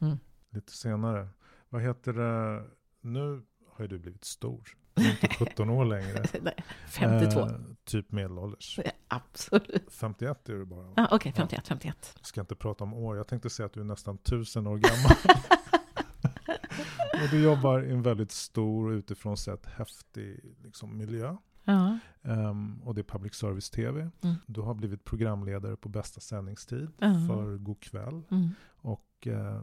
[0.00, 0.18] Mm.
[0.50, 1.28] lite senare.
[1.68, 2.64] Vad heter det?
[3.00, 3.42] Nu
[3.76, 4.76] har ju du blivit stor.
[4.94, 6.24] Du är inte 17 år längre.
[6.42, 7.40] Nej, 52.
[7.40, 7.48] Eh,
[7.84, 8.80] typ medelålders.
[9.08, 9.92] Absolut.
[9.92, 10.86] 51 är du bara.
[10.96, 12.14] Ah, Okej, 51, 51.
[12.18, 13.16] Jag ska inte prata om år.
[13.16, 15.16] Jag tänkte säga att du är nästan tusen år gammal.
[17.22, 21.36] och du jobbar i en väldigt stor och utifrån sett häftig liksom, miljö.
[21.64, 21.98] Ja.
[22.22, 24.10] Ehm, och det är public service-tv.
[24.22, 24.34] Mm.
[24.46, 27.14] Du har blivit programledare på bästa sändningstid Ja.
[27.28, 28.22] för God kväll.
[28.30, 28.48] Mm.
[28.76, 29.62] Och eh,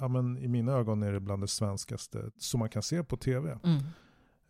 [0.00, 3.16] ja, men i mina ögon är det bland det svenskaste som man kan se på
[3.16, 3.58] tv.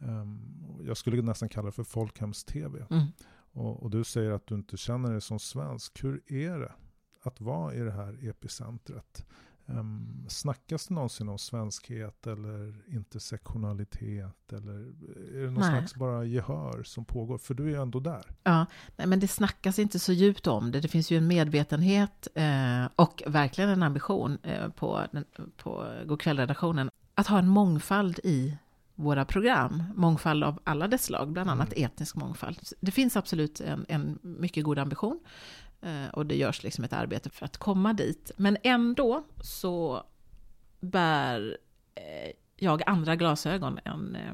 [0.01, 0.41] Ehm,
[0.87, 2.87] jag skulle nästan kalla det för folkhems-tv.
[2.91, 3.07] Mm.
[3.53, 6.05] Och, och du säger att du inte känner dig som svensk.
[6.05, 6.73] Hur är det
[7.23, 9.27] att vara i det här epicentret?
[9.67, 12.83] Um, snackas det någonsin om svenskhet eller
[13.55, 14.53] intersektionalitet?
[14.53, 14.75] Eller
[15.39, 15.71] är det någon Nej.
[15.79, 17.39] slags bara gehör som pågår?
[17.39, 18.27] För du är ju ändå där.
[18.43, 20.81] Ja, nej, men det snackas inte så djupt om det.
[20.81, 25.25] Det finns ju en medvetenhet eh, och verkligen en ambition eh, på, den-
[25.57, 28.57] på Go'kväll-redaktionen att ha en mångfald i
[29.01, 29.83] våra program.
[29.97, 31.85] Mångfald av alla dess slag, bland annat Mm.
[31.85, 32.59] etnisk mångfald.
[32.81, 35.21] Det finns absolut en, en mycket god ambition
[35.83, 38.31] eh, och det görs liksom ett arbete för att komma dit.
[38.37, 40.05] Men ändå så
[40.81, 41.59] bär
[41.95, 44.33] eh, jag andra glasögon än, eh,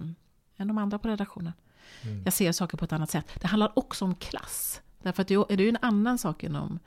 [0.56, 1.52] än de andra på redaktionen.
[2.02, 2.22] Mm.
[2.24, 3.26] Jag ser saker på ett annat sätt.
[3.40, 4.80] Det handlar också om klass.
[5.02, 6.78] Därför att det är ju en annan sak inom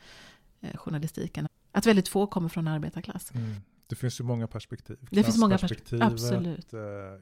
[0.75, 1.47] journalistiken.
[1.71, 3.31] Att väldigt få kommer från arbetarklass.
[3.35, 3.55] Mm.
[3.89, 4.97] Det finns ju många perspektiv.
[5.11, 6.73] Det finns många perspek- Klassperspektivet, absolut.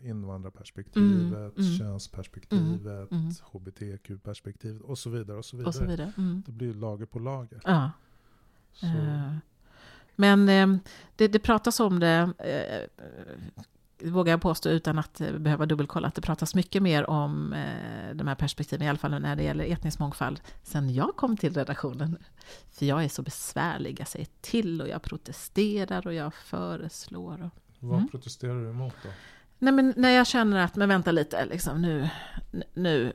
[0.04, 1.78] eh, invandrarperspektivet, Mm, mm.
[1.78, 3.32] könsperspektivet, Mm, mm.
[3.54, 5.38] hbtq-perspektivet och så vidare.
[5.38, 5.68] Och så vidare.
[5.68, 6.12] Och så vidare.
[6.18, 6.44] Mm.
[6.46, 7.62] Det blir lager på lager.
[7.66, 7.92] Ja.
[8.84, 9.34] Eh,
[10.16, 10.80] Men eh,
[11.16, 13.06] det, det pratas om det, eh,
[14.04, 18.16] vågar jag påstå utan att eh, behöva dubbelkolla, att det pratas mycket mer om eh,
[18.16, 21.54] de här perspektiven, i alla fall när det gäller etnisk mångfald, sen jag kom till
[21.54, 22.18] redaktionen.
[22.72, 27.44] För jag är så besvärlig, jag säger till och jag protesterar och jag föreslår.
[27.44, 27.50] Och...
[27.80, 28.10] vad Mm.
[28.10, 29.10] protesterar du emot då?
[29.60, 32.10] Nej, men när jag känner att, men vänta lite, liksom, nu,
[32.74, 33.14] nu,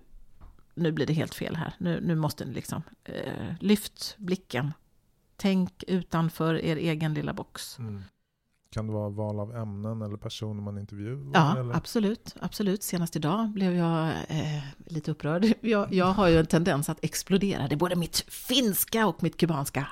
[0.74, 1.74] nu blir det helt fel här.
[1.78, 4.72] Nu, nu måste ni liksom, eh, lyft blicken.
[5.36, 7.78] Tänk utanför er egen lilla box.
[7.78, 8.02] Mm.
[8.72, 11.30] Kan det vara val av ämnen eller personer man intervjuar?
[11.34, 11.76] Ja, eller?
[11.76, 12.34] absolut.
[12.40, 12.82] absolut.
[12.82, 15.46] Senast idag blev jag eh, lite upprörd.
[15.60, 17.68] Jag, jag har ju en tendens att explodera.
[17.68, 19.88] Det är både mitt finska och mitt kubanska.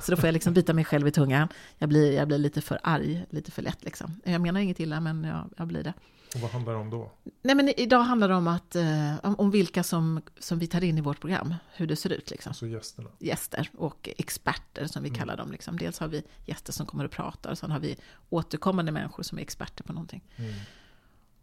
[0.00, 1.48] Så då får jag liksom bita mig själv i tungan.
[1.78, 4.20] Jag blir, jag blir lite för arg, lite för lätt liksom.
[4.24, 5.92] Jag menar inget illa, men jag, jag blir det.
[6.34, 7.10] Och vad handlar det om då?
[7.42, 10.84] Nej, men idag handlar det om, att, eh, om, om vilka som, som vi tar
[10.84, 12.30] in i vårt program, hur det ser ut.
[12.30, 12.50] Liksom.
[12.50, 13.08] Alltså gästerna?
[13.18, 15.18] Gäster och experter som vi Mm.
[15.18, 15.52] kallar dem.
[15.52, 15.76] Liksom.
[15.76, 17.96] Dels har vi gäster som kommer och pratar, och sen har vi
[18.30, 20.22] återkommande människor som är experter på någonting.
[20.36, 20.52] Mm.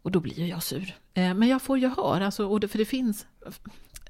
[0.02, 0.96] Och då blir ju jag sur.
[1.14, 3.26] Eh, men jag får gehör, alltså, och det, för det finns,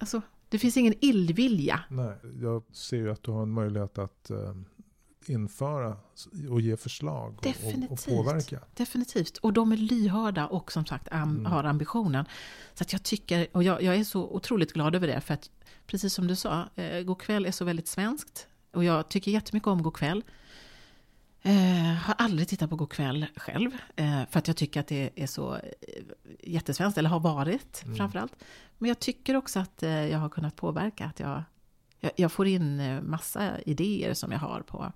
[0.01, 1.81] alltså, det finns ingen illvilja.
[1.89, 4.55] Nej, jag ser ju att du har en möjlighet att eh,
[5.27, 5.97] införa
[6.51, 8.61] och ge förslag och, och, påverka.
[8.75, 9.37] Definitivt.
[9.37, 11.53] Och de är lyhörda och som sagt am, Mm.
[11.53, 12.25] har ambitionen.
[12.75, 15.51] Så att jag tycker, och jag, jag är så otroligt glad över det, för att
[15.87, 18.47] precis som du sa, eh, God kväll är så väldigt svenskt.
[18.73, 20.25] Och jag tycker jättemycket om God kväll.
[21.43, 23.71] Eh, har aldrig tittat på God kväll själv.
[23.97, 25.61] Eh, för att jag tycker att det är så eh,
[26.43, 27.97] jättesvenskt, eller har varit Mm.
[27.97, 28.33] framförallt.
[28.79, 31.05] Men jag tycker också att eh, jag har kunnat påverka.
[31.07, 31.43] Att jag,
[32.01, 34.93] jag, jag får in eh, massa idéer som jag har på,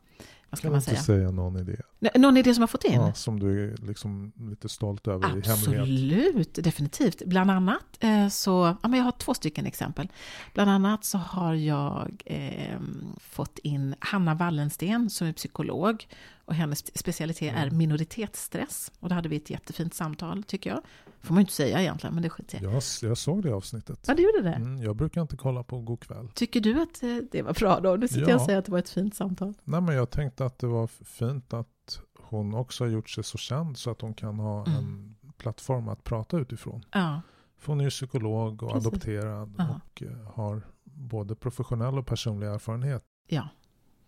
[0.54, 1.02] vad ska Kan man säga?
[1.02, 1.76] säga någon idé?
[1.98, 2.92] Nå- Någon idé som jag fått in?
[2.92, 5.48] Ja, som du är liksom lite stolt över i hemlighet?
[5.80, 7.22] Absolut, definitivt.
[7.26, 10.08] Bland annat eh, så, ja men jag har två stycken exempel.
[10.54, 12.78] Bland annat så har jag eh,
[13.20, 16.06] fått in Hanna Wallensten som är psykolog
[16.44, 17.76] och hennes specialitet är Mm.
[17.78, 18.92] minoritetsstress.
[19.00, 20.80] Och då hade vi ett jättefint samtal tycker jag.
[21.24, 22.72] Får man ju inte säga egentligen, men det skiter jag.
[22.74, 24.04] Jag, jag såg det avsnittet.
[24.08, 24.54] Ja, du gjorde det.
[24.54, 26.28] Mm, jag brukar inte kolla på God kväll.
[26.34, 27.96] Tycker du att eh, det var bra då?
[27.96, 28.46] Nu sitter jag och Ja.
[28.46, 29.54] säger att det var ett fint samtal.
[29.64, 33.38] Nej, men jag tänkte att det var fint att hon också har gjort sig så
[33.38, 34.78] känd så att hon kan ha Mm.
[34.78, 36.84] en plattform att prata utifrån.
[36.92, 37.20] Ja,
[37.58, 38.86] För hon är ju psykolog och Precis.
[38.86, 39.80] adopterad Ja.
[39.84, 43.02] och eh, har både professionell och personlig erfarenhet.
[43.28, 43.48] ja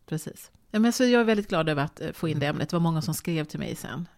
[0.06, 0.50] precis.
[0.70, 2.68] Ja, men så jag är väldigt glad över att eh, få in det ämnet.
[2.70, 4.08] Det var många som skrev till mig sen.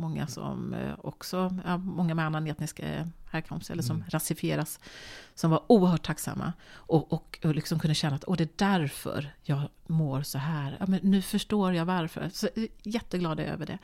[0.00, 4.08] Många som eh, också, ja, många med annan etnisk eh, härkomst eller som Mm.
[4.10, 4.80] rasifieras,
[5.34, 8.48] som var oerhört tacksamma och, och, och liksom kunde känna att Åh, det är
[8.78, 10.76] därför jag mår så här.
[10.80, 12.30] Ja, men nu förstår jag varför.
[12.32, 13.78] Så eh, jätteglad över det.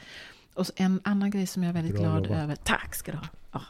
[0.54, 2.42] Och en annan grej som jag är väldigt Bra glad jobbat.
[2.42, 3.26] över, tack ska du ha.
[3.52, 3.62] Ja.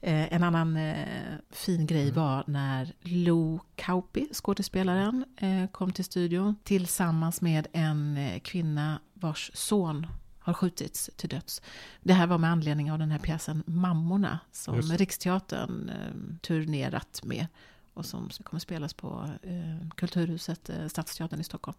[0.00, 1.06] Eh, en annan eh,
[1.50, 2.14] fin grej Mm.
[2.14, 10.06] var när Lo Kauppi, skådespelaren, eh, kom till studion tillsammans med en kvinna vars son
[10.40, 11.62] har skjutits till döds.
[12.00, 14.82] Det här var med anledning av den här pjäsen Mammorna som.
[14.82, 17.46] Riksteatern eh, turnerat med
[17.94, 21.78] och som kommer spelas på eh, Kulturhuset, eh, Stadsteatern i Stockholm.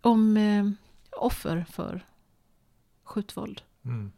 [0.00, 0.70] Om eh,
[1.10, 2.06] offer för
[3.02, 3.62] skjutvåld.
[3.84, 4.12] Mm.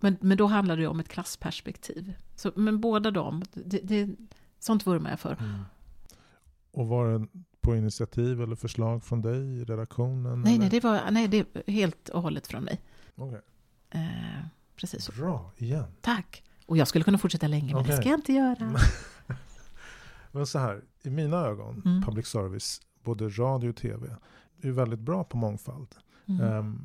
[0.00, 2.14] Men, men då handlar det om ett klassperspektiv.
[2.36, 4.16] Så, men båda de, det, det,
[4.58, 5.36] sånt vurmar jag för.
[5.40, 5.64] Mm.
[6.72, 7.26] Och var det
[7.64, 10.40] på initiativ eller förslag från dig i redaktionen?
[10.42, 10.60] Nej, eller?
[10.60, 12.80] nej, det var nej, det är helt och hållet från mig.
[13.14, 13.40] Okej.
[13.90, 14.00] Eh,
[14.76, 15.10] precis.
[15.16, 15.84] Bra, igen.
[16.00, 16.42] Tack.
[16.66, 17.96] Och jag skulle kunna fortsätta länge, men det Okej.
[17.96, 18.76] ska jag inte göra.
[20.32, 22.02] Men så här, i mina ögon, Mm.
[22.02, 24.16] public service, både radio och tv,
[24.62, 25.88] är väldigt bra på mångfald.
[26.26, 26.40] Mm.
[26.40, 26.80] Ehm,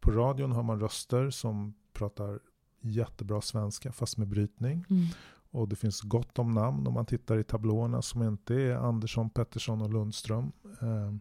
[0.00, 2.40] på radion har man röster som pratar
[2.80, 4.84] jättebra svenska fast med brytning.
[4.90, 5.06] Mm.
[5.54, 9.30] Och det finns gott om namn om man tittar i tablåerna som inte är Andersson,
[9.30, 10.52] Pettersson och Lundström.
[10.80, 11.20] ehm,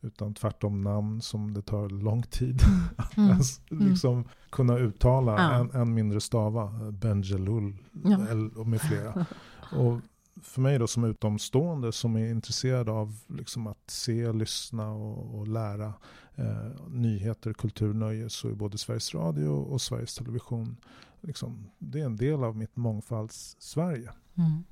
[0.00, 2.60] utan tvärtom namn som det tar lång tid
[3.16, 3.30] Mm.
[3.30, 5.52] att liksom kunna uttala, Ja.
[5.54, 6.90] än, än mindre stava.
[6.92, 8.18] Benjelul Ja.
[8.64, 9.26] med flera.
[9.76, 10.00] Och
[10.42, 15.48] för mig då som utomstående som är intresserad av liksom att se, lyssna och, och
[15.48, 15.92] lära
[16.34, 20.76] eh, nyheter, kultur, nöje så är både Sveriges Radio och Sveriges Television
[21.22, 24.12] liksom, det är en del av mitt mångfalds-Sverige.
[24.34, 24.64] Mm.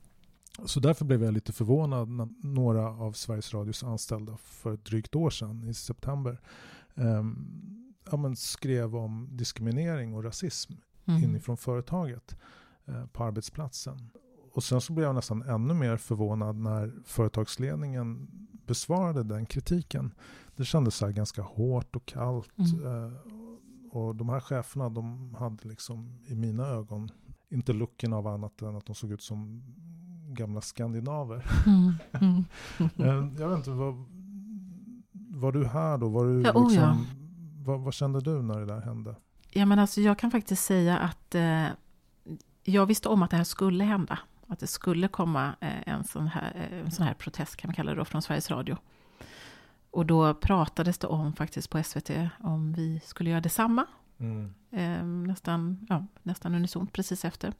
[0.64, 5.14] Så därför blev jag lite förvånad när några av Sveriges Radios anställda för ett drygt
[5.14, 6.40] år sedan i september
[6.94, 10.72] ehm, ja, skrev om diskriminering och rasism
[11.10, 11.24] Mm.
[11.24, 12.36] inifrån företaget
[12.86, 14.10] eh, på arbetsplatsen.
[14.52, 18.28] Och sen så blev jag nästan ännu mer förvånad när företagsledningen
[18.66, 20.14] besvarade den kritiken.
[20.56, 22.58] Det kändes så här ganska hårt och kallt.
[22.58, 22.86] Mm.
[22.86, 23.12] Eh,
[23.90, 27.10] och de här cheferna de hade liksom i mina ögon
[27.48, 29.62] inte looken av annat än att de såg ut som
[30.34, 31.44] gamla skandinaver.
[31.66, 31.94] Mm.
[32.12, 32.44] Mm.
[32.98, 34.04] Eh, jag vet inte, var,
[35.12, 36.08] var du här då?
[36.08, 36.96] Var du Ja, oh liksom, ja.
[37.64, 39.14] vad, vad kände du när det där hände?
[39.50, 41.66] Ja, men alltså, jag kan faktiskt säga att eh,
[42.64, 44.18] jag visste om att det här skulle hända.
[44.46, 47.74] Att det skulle komma eh, en, sån här, eh, en sån här protest, kan man
[47.74, 48.76] kalla det då, från Sveriges Radio.
[49.90, 52.10] Och då pratades det om faktiskt på SVT
[52.40, 53.86] om vi skulle göra detsamma.
[54.18, 54.54] Mm.
[54.70, 57.52] Eh, nästan, ja, nästan unisont precis efter.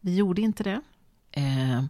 [0.00, 0.80] Vi gjorde inte det.
[1.30, 1.84] Eh,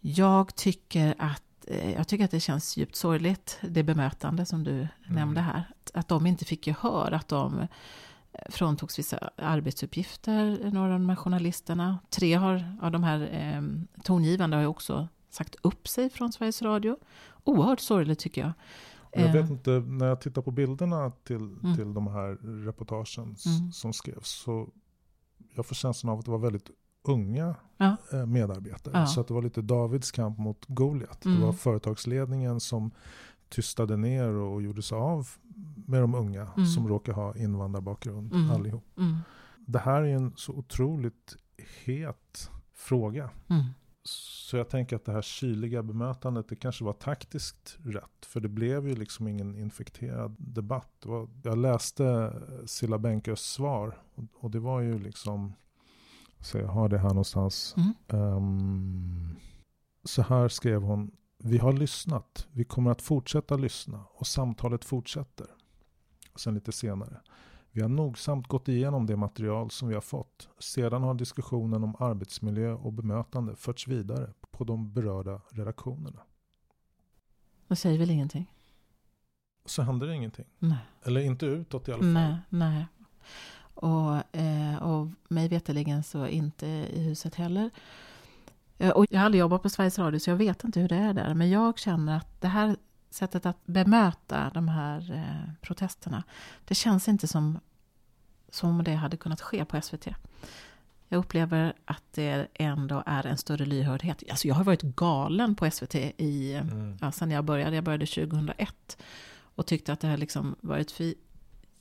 [0.00, 4.88] jag, tycker att, eh, jag tycker att det känns djupt sorgligt, det bemötande som du
[5.06, 5.64] nämnde här.
[5.70, 7.68] Att, att de inte fick gehör, att de eh,
[8.48, 11.98] fråntogs vissa arbetsuppgifter, några av de här journalisterna.
[12.10, 13.62] Tre har, av de här eh,
[14.02, 16.96] tongivande har ju också sagt upp sig från Sveriges Radio.
[17.44, 18.52] Oerhört sorgligt tycker jag.
[19.12, 21.76] Jag Eh, vet inte, när jag tittar på bilderna till, Mm.
[21.76, 22.28] till de här
[22.64, 23.72] reportagen Mm.
[23.72, 24.68] som skrevs så
[25.54, 26.70] jag får känslan av att det var väldigt
[27.02, 27.96] unga Ja.
[28.12, 28.98] eh, medarbetare.
[28.98, 29.06] Ja.
[29.06, 31.24] Så att det var lite Davids kamp mot Goliat.
[31.24, 31.40] Mm.
[31.40, 32.90] Det var företagsledningen som
[33.48, 35.28] tystade ner och gjorde sig av
[35.86, 36.66] med de unga Mm.
[36.66, 38.50] som råkar ha invandrarbakgrund Mm.
[38.50, 38.84] allihop.
[38.98, 39.16] Mm,
[39.66, 41.36] Det här är en så otroligt
[41.84, 43.30] het fråga.
[44.08, 48.26] Så jag tänker att det här kyliga bemötandet, det kanske var taktiskt rätt.
[48.26, 51.06] För det blev ju liksom ingen infekterad debatt.
[51.42, 52.32] Jag läste
[52.66, 55.54] Silla Bänkös svar och, och det var ju liksom,
[56.40, 57.74] så jag har det här någonstans.
[57.76, 59.36] mm, Ehm,
[60.04, 65.46] så här skrev hon, vi har lyssnat, vi kommer att fortsätta lyssna och samtalet fortsätter.
[66.36, 67.20] sen lite senare.
[67.78, 70.48] Vi har nogsamt gått igenom det material som vi har fått.
[70.58, 76.20] Sedan har diskussionen om arbetsmiljö och bemötande förts vidare på de berörda redaktionerna.
[77.68, 78.52] Det säger väl ingenting?
[79.64, 80.44] Så händer det ingenting.
[80.58, 80.78] Nej.
[81.02, 82.12] Eller inte utåt i alla fall.
[82.12, 82.86] Nej, nej.
[83.74, 87.70] Och, eh, och mig veterligen så inte i huset heller.
[88.78, 90.96] Eh, Och jag har aldrig jobbat på Sveriges Radio så jag vet inte hur det
[90.96, 91.34] är där.
[91.34, 92.76] Men jag känner att det här
[93.10, 96.24] sättet att bemöta de här eh, protesterna.
[96.64, 97.58] Det känns inte som,
[98.48, 100.06] som det hade kunnat ske på SVT.
[101.08, 104.22] Jag upplever att det ändå är en större lyhördhet.
[104.30, 106.96] Alltså jag har varit galen på SVT i, Mm.
[107.00, 107.74] ja, sen jag började.
[107.76, 108.98] Jag började 2001.
[109.40, 111.14] Och tyckte att det har liksom varit för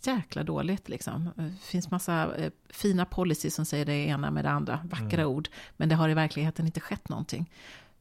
[0.04, 0.90] jäkla dåligt.
[0.90, 1.30] Liksom.
[1.36, 4.80] Det finns massa eh, fina policies som säger det ena med det andra.
[4.84, 5.28] Vackra Mm.
[5.28, 5.50] ord.
[5.78, 7.52] Men det har i verkligheten inte skett någonting.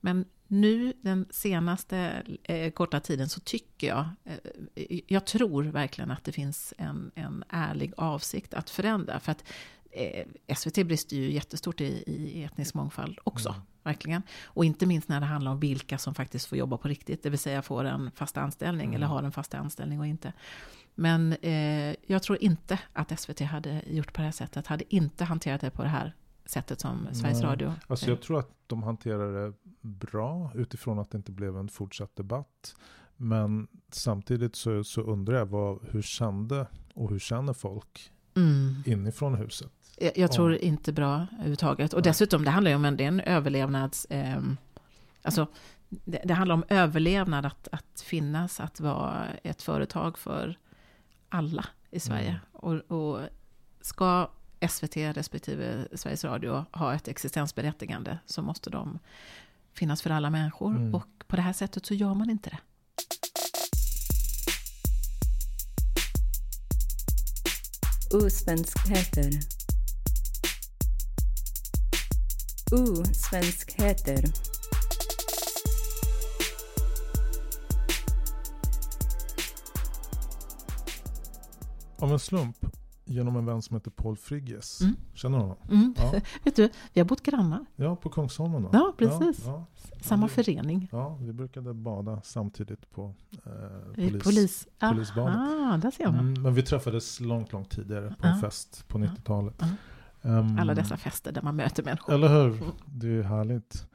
[0.01, 6.25] Men nu den senaste eh, korta tiden så tycker jag, eh, jag tror verkligen att
[6.25, 9.21] det finns en, en ärlig avsikt att förändra.
[9.21, 9.45] För att
[9.91, 13.49] eh, SVT brister ju jättestort i, i etnisk mångfald också.
[13.49, 13.61] Mm.
[13.83, 14.23] Verkligen.
[14.45, 17.23] Och inte minst när det handlar om vilka som faktiskt får jobba på riktigt.
[17.23, 18.97] Det vill säga får en fast anställning Mm.
[18.97, 20.33] eller har en fast anställning och inte.
[20.95, 24.67] Men eh, jag tror inte att SVT hade gjort på det här sättet.
[24.67, 26.15] Hade inte hanterat det på det här
[26.47, 27.51] sättet som Sveriges Nej.
[27.51, 27.73] Radio.
[27.87, 32.17] Alltså jag tror att de hanterar det bra utifrån att det inte blev en fortsatt
[32.17, 32.77] debatt.
[33.17, 38.83] Men samtidigt så, så undrar jag vad, hur kände och hur känner folk mm.
[38.87, 39.73] inifrån huset?
[39.99, 41.93] Jag, jag tror inte bra överhuvudtaget.
[41.93, 42.11] Och Nej.
[42.11, 44.05] dessutom, det handlar ju om en, det är en överlevnads...
[44.05, 44.43] Eh,
[45.23, 45.47] alltså,
[45.89, 50.59] det, det handlar om överlevnad, att, att finnas, att vara ett företag för
[51.29, 52.29] alla i Sverige.
[52.29, 52.41] Mm.
[52.53, 53.21] Och, och
[53.81, 54.31] ska
[54.69, 58.99] SVT respektive Sveriges Radio ha ett existensberättigande så måste de
[59.75, 60.71] finnas för alla människor.
[60.71, 60.95] Mm.
[60.95, 62.59] Och på det här sättet så gör man inte det.
[68.17, 69.31] Osvenskheter.
[72.73, 74.25] Osvenskheter.
[81.99, 82.66] Av en slump,
[83.09, 84.81] genom en vän som heter Paul Frigges.
[84.81, 84.97] Mm.
[85.15, 85.57] Känner du honom?
[85.71, 85.95] Mm.
[85.99, 86.21] Ja.
[86.45, 87.67] Vet du, vi har bott grannar.
[87.77, 88.69] ja, på Kungsholmen då.
[88.73, 89.45] Ja, precis.
[89.47, 89.67] Ja,
[90.01, 90.89] Samma det- förening.
[90.93, 93.53] ja, vi brukade bada samtidigt på eh,
[93.95, 94.23] polis.
[94.25, 94.69] Polis.
[94.81, 95.37] polisbadet.
[95.37, 96.19] Ah, där ser man.
[96.19, 98.35] Mm, men vi träffades långt, långt tidigare på Ja.
[98.35, 99.55] en fest på 90-talet.
[99.59, 99.67] Ja.
[100.31, 102.15] Ehm, Alla dessa fester där man möter människor.
[102.15, 102.59] Eller hur?
[102.87, 103.87] Det är härligt.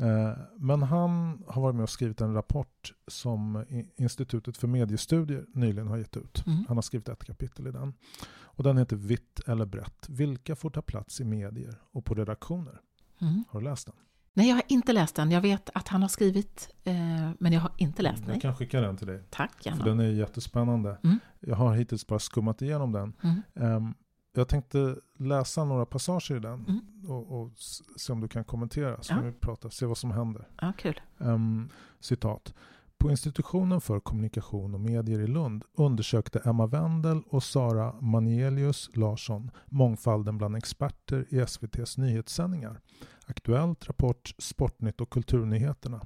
[0.00, 3.64] Eh, Men han har varit med och skrivit en rapport som
[3.96, 6.46] Institutet för mediestudier nyligen har gett ut.
[6.46, 6.64] Mm.
[6.68, 7.94] Han har skrivit ett kapitel i den.
[8.42, 10.08] Och den heter Vitt eller brett.
[10.08, 12.80] Vilka får ta plats i medier och på redaktioner?
[13.20, 13.44] Mm.
[13.48, 13.94] Har du läst den?
[14.34, 15.30] Nej, jag har inte läst den.
[15.30, 16.94] Jag vet att han har skrivit, eh,
[17.38, 18.32] men jag har inte läst den.
[18.32, 19.24] Jag kan skicka den till dig.
[19.30, 19.84] Tack, För gärna.
[19.84, 20.98] den är jättespännande.
[21.04, 21.18] Mm.
[21.40, 23.12] Jag har hittills bara skummat igenom den.
[23.22, 23.42] Mm.
[23.54, 23.94] Ehm,
[24.32, 26.80] jag tänkte läsa några passager i den Mm.
[27.10, 27.50] och, och
[27.96, 29.02] se om du kan kommentera.
[29.02, 29.20] Så Ja.
[29.20, 30.48] vi prata, se vad som händer.
[30.60, 31.00] Ja, kul.
[31.18, 31.68] Ehm,
[32.00, 32.54] citat.
[32.98, 39.50] På institutionen för kommunikation och medier i Lund undersökte Emma Wendel och Sara Manielius Larsson
[39.66, 42.80] mångfalden bland experter i SVTs nyhetssändningar.
[43.26, 46.00] Aktuellt, Rapport, Sportnytt och Kulturnyheterna.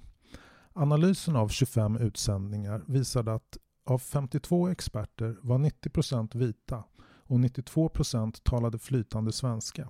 [0.72, 6.84] Analysen av 25 utsändningar visade att av 52 experter var 90% vita
[7.26, 9.88] och 92% talade flytande svenska.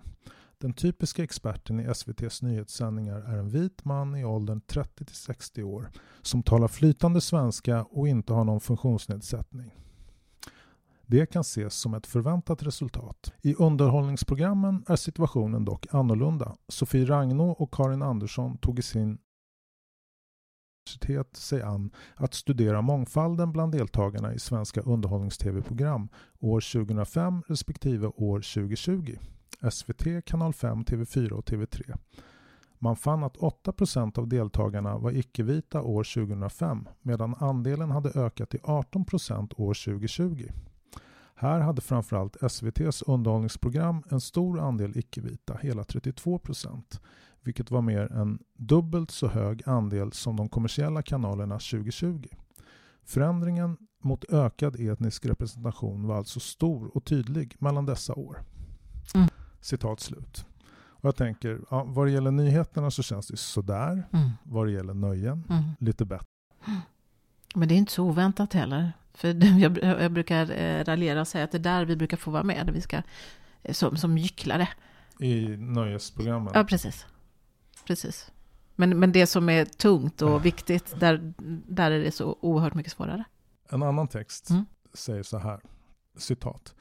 [0.58, 5.90] Den typiska experten i SVTs nyhetssändningar är en vit man i åldern 30-60 år
[6.22, 9.70] som talar flytande svenska och inte har någon funktionsnedsättning.
[11.06, 13.32] Det kan ses som ett förväntat resultat.
[13.42, 16.56] I underhållningsprogrammen är situationen dock annorlunda.
[16.68, 19.18] Sofie Ragnå och Karin Andersson tog i sin
[20.84, 26.08] universitet sig an att studera mångfalden bland deltagarna i svenska underhållnings-tv-program
[26.40, 29.16] år 2005 respektive år 2020.
[29.70, 31.96] SVT, Kanal 5, TV4 och TV3.
[32.78, 38.60] Man fann att 8% av deltagarna var icke-vita år 2005 medan andelen hade ökat till
[38.60, 40.48] 18% år 2020.
[41.36, 46.40] Här hade framförallt SVTs underhållningsprogram en stor andel icke-vita, hela 32
[47.44, 52.28] vilket var mer än dubbelt så hög andel som de kommersiella kanalerna 2020.
[53.04, 58.38] Förändringen mot ökad etnisk representation var alltså stor och tydlig mellan dessa år.
[59.14, 59.28] Mm.
[59.60, 60.46] Citat slut.
[60.86, 64.08] Och jag tänker, ja, vad det gäller nyheterna så känns det sådär.
[64.12, 64.30] Mm.
[64.42, 65.62] Vad det gäller nöjen, Mm.
[65.78, 66.26] lite bättre.
[67.54, 68.92] Men det är inte så oväntat heller.
[69.14, 72.30] För jag, jag brukar eh, raljera och säga att det är där vi brukar få
[72.30, 72.70] vara med.
[72.74, 73.02] Vi ska,
[73.62, 74.68] eh, som, som gycklare.
[75.20, 76.52] I nöjesprogrammen.
[76.54, 77.06] Ja, precis.
[77.86, 78.30] Precis.
[78.76, 81.34] Men, men det som är tungt och viktigt, där,
[81.68, 83.24] där är det så oerhört mycket svårare.
[83.70, 84.64] En annan text Mm.
[84.94, 85.60] säger så här.
[86.16, 86.74] citat.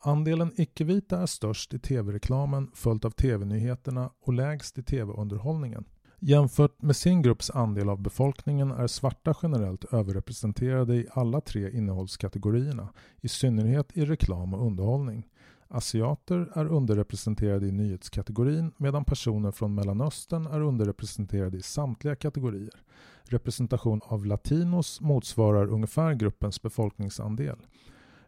[0.00, 5.84] Andelen icke-vita är störst i tv-reklamen följt av tv-nyheterna och lägst i tv-underhållningen.
[6.18, 12.88] Jämfört med sin grupps andel av befolkningen är svarta generellt överrepresenterade i alla tre innehållskategorierna,
[13.20, 15.26] i synnerhet i reklam och underhållning.
[15.68, 22.82] Asiater är underrepresenterade i nyhetskategorin medan personer från Mellanöstern är underrepresenterade i samtliga kategorier.
[23.24, 27.56] Representation av latinos motsvarar ungefär gruppens befolkningsandel.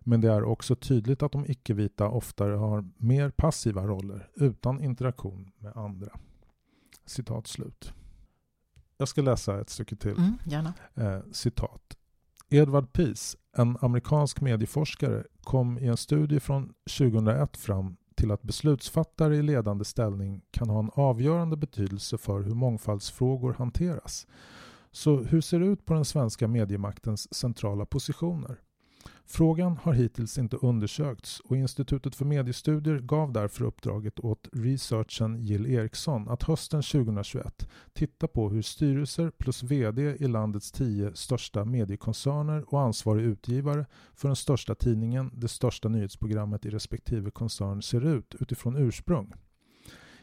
[0.00, 5.52] Men det är också tydligt att de icke-vita oftare har mer passiva roller utan interaktion
[5.58, 6.10] med andra.
[7.06, 7.92] Citat slut.
[8.96, 10.16] Jag ska läsa ett stycke till.
[10.16, 10.38] Mm.
[10.94, 11.96] Eh, citat.
[12.50, 19.36] Edward Peace, en amerikansk medieforskare, kom i en studie från 2001 fram till att beslutsfattare
[19.36, 24.26] i ledande ställning kan ha en avgörande betydelse för hur mångfaldsfrågor hanteras.
[24.90, 28.60] Så hur ser det ut på den svenska mediemaktens centrala positioner?
[29.30, 35.66] Frågan har hittills inte undersökts och Institutet för mediestudier gav därför uppdraget åt researchen Jill
[35.66, 42.74] Eriksson att hösten 2021 titta på hur styrelser plus VD i landets tio största mediekoncerner
[42.74, 48.34] och ansvarig utgivare för den största tidningen, det största nyhetsprogrammet i respektive koncern ser ut
[48.40, 49.32] utifrån ursprung.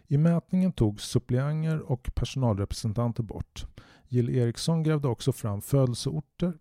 [0.07, 3.65] I mätningen togs suppleanter och personalrepresentanter bort.
[4.07, 6.53] Jill Eriksson grävde också fram födelseorter.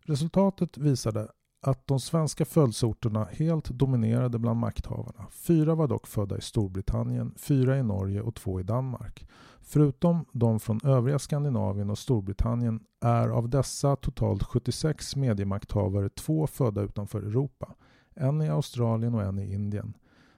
[0.00, 1.28] Resultatet visade
[1.60, 5.26] att de svenska födelseorterna helt dominerade bland makthavarna.
[5.30, 9.26] Fyra var dock födda i Storbritannien, fyra i Norge och två i Danmark.
[9.60, 16.82] Förutom de från övriga Skandinavien och Storbritannien är av dessa totalt 76 mediemakthavare två födda
[16.82, 17.74] utanför Europa.
[18.14, 19.96] En i Australien och en i Indien.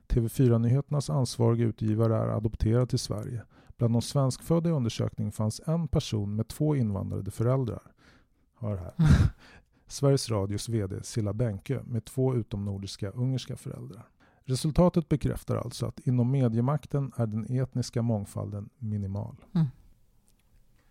[0.09, 3.43] TV4-nyheternas ansvariga utgivare är adopterad till Sverige.
[3.77, 7.83] Bland de svenskfödda i undersökningen fanns en person med två invandrade föräldrar.
[8.61, 8.95] Hör här.
[9.93, 9.97] Mm.
[9.99, 14.09] Sveriges Radios VD Silla Bänke med två utomnordiska ungerska föräldrar.
[14.45, 19.37] Resultatet bekräftar alltså att inom mediemakten är den etniska mångfalden minimal.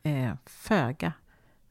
[0.04, 1.14] Eh, föga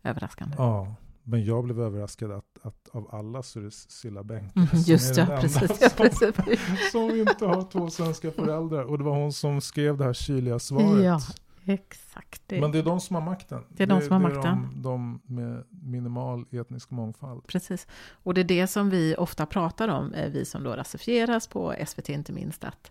[0.02, 0.54] överraskande.
[0.58, 4.68] Ja, men jag blev överraskad att, att av alla så är det Silla Bänke Mm,
[4.68, 5.80] som just är ja, den enda precis.
[5.98, 6.92] Ja, som, precis.
[6.92, 8.82] som inte har två svenska föräldrar.
[8.82, 11.04] Och det var hon som skrev det här kyliga svaret.
[11.04, 11.20] Ja,
[11.64, 12.42] exakt.
[12.46, 13.64] Det, Men det är de som har makten.
[13.68, 14.68] Det är de som har makten.
[14.74, 17.46] De, de med minimal etnisk mångfald.
[17.46, 17.86] Precis.
[18.12, 21.74] Och det är det som vi ofta pratar om, eh, vi som då rasifieras på
[21.86, 22.90] SVT inte minst, att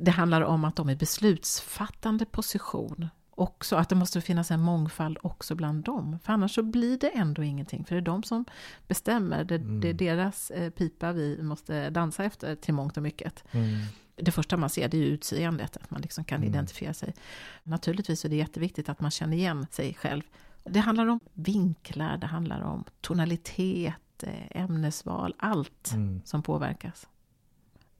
[0.00, 3.08] det handlar om att de är beslutsfattande position.
[3.36, 6.18] Också att det måste finnas en mångfald också bland dem.
[6.22, 7.84] För annars så blir det ändå ingenting.
[7.84, 8.44] För det är de som
[8.88, 9.44] bestämmer.
[9.44, 9.80] Det, Mm.
[9.80, 13.44] det är deras eh, pipa vi måste dansa efter till mångt och mycket.
[13.52, 13.68] Mm.
[14.16, 16.48] Det första man ser det är ju utseendet, att man liksom kan Mm.
[16.48, 17.14] identifiera sig.
[17.62, 20.22] Naturligtvis är det jätteviktigt att man känner igen sig själv.
[20.64, 26.20] Det handlar om vinklar, det handlar om tonalitet, eh, ämnesval, allt Mm.
[26.24, 27.08] som påverkas.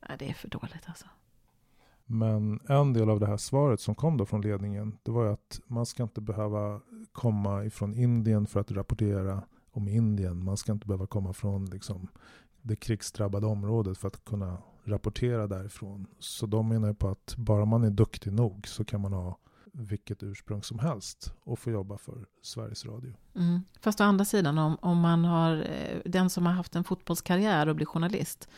[0.08, 1.06] Nej, det är för dåligt alltså.
[2.06, 5.32] Men en del av det här svaret som kom då från ledningen, det var ju
[5.32, 6.80] att man ska inte behöva
[7.12, 10.44] komma ifrån Indien för att rapportera om Indien.
[10.44, 12.08] Man ska inte behöva komma från liksom,
[12.64, 16.06] det krigsdrabbade området för att kunna rapportera därifrån.
[16.18, 19.38] Så de menar ju på att bara man är duktig nog så kan man ha
[19.72, 23.14] vilket ursprung som helst och få jobba för Sveriges Radio.
[23.34, 23.60] Mm.
[23.80, 27.68] Fast å andra sidan, om, om man har eh, den som har haft en fotbollskarriär
[27.68, 28.48] och blir journalist,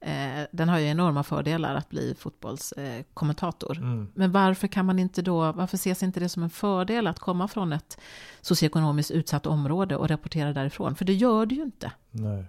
[0.00, 3.76] eh, den har ju enorma fördelar att bli fotbollskommentator.
[3.78, 4.08] Mm.
[4.14, 7.48] Men varför kan man inte då, varför ses inte det som en fördel att komma
[7.48, 7.98] från ett
[8.40, 10.94] socioekonomiskt utsatt område och rapportera därifrån?
[10.96, 11.92] För det gör det ju inte.
[12.10, 12.44] Nej.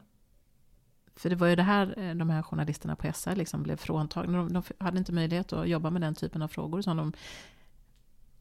[1.18, 4.38] För det var ju det här eh, de här journalisterna på SR liksom blev fråntagna.
[4.38, 7.14] De, de hade inte möjlighet att jobba med den typen av frågor som de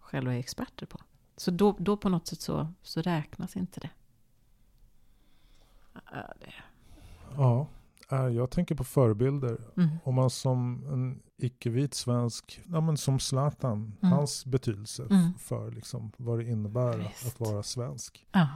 [0.01, 0.99] själva är experter på.
[1.37, 3.91] Så då, då på något sätt så, så räknas inte det.
[5.95, 6.53] Ja, det.
[7.37, 7.69] Ja,
[8.31, 9.59] jag tänker på förebilder.
[9.77, 9.89] Mm.
[10.05, 14.13] Om man som en icke-vit svensk, ja, men som Zlatan, Mm.
[14.13, 15.35] hans betydelse Mm.
[15.39, 17.27] för liksom, vad det innebär att, Visst.
[17.27, 18.27] att vara svensk.
[18.33, 18.49] Ja.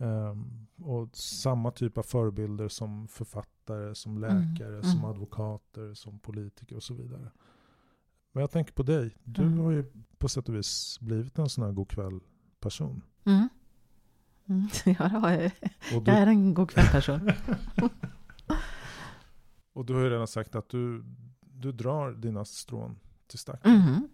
[0.00, 4.82] Ehm, och samma typ av förebilder som författare, som läkare, Mm.
[4.82, 5.04] som Mm.
[5.10, 7.30] advokater, som politiker och så vidare.
[8.32, 9.16] Men jag tänker på dig.
[9.24, 9.58] Du Mm.
[9.58, 9.84] har ju
[10.18, 13.02] på sätt och vis blivit en sån här god kväll-person.
[13.24, 13.48] Mm.
[14.46, 14.68] Mm.
[14.98, 15.52] Ja, det har jag.
[15.96, 17.30] Och du, jag är en god kvällperson.
[19.72, 21.04] och du har ju redan sagt att du,
[21.40, 23.72] du drar dina strån till stacken.
[23.74, 24.08] Mm.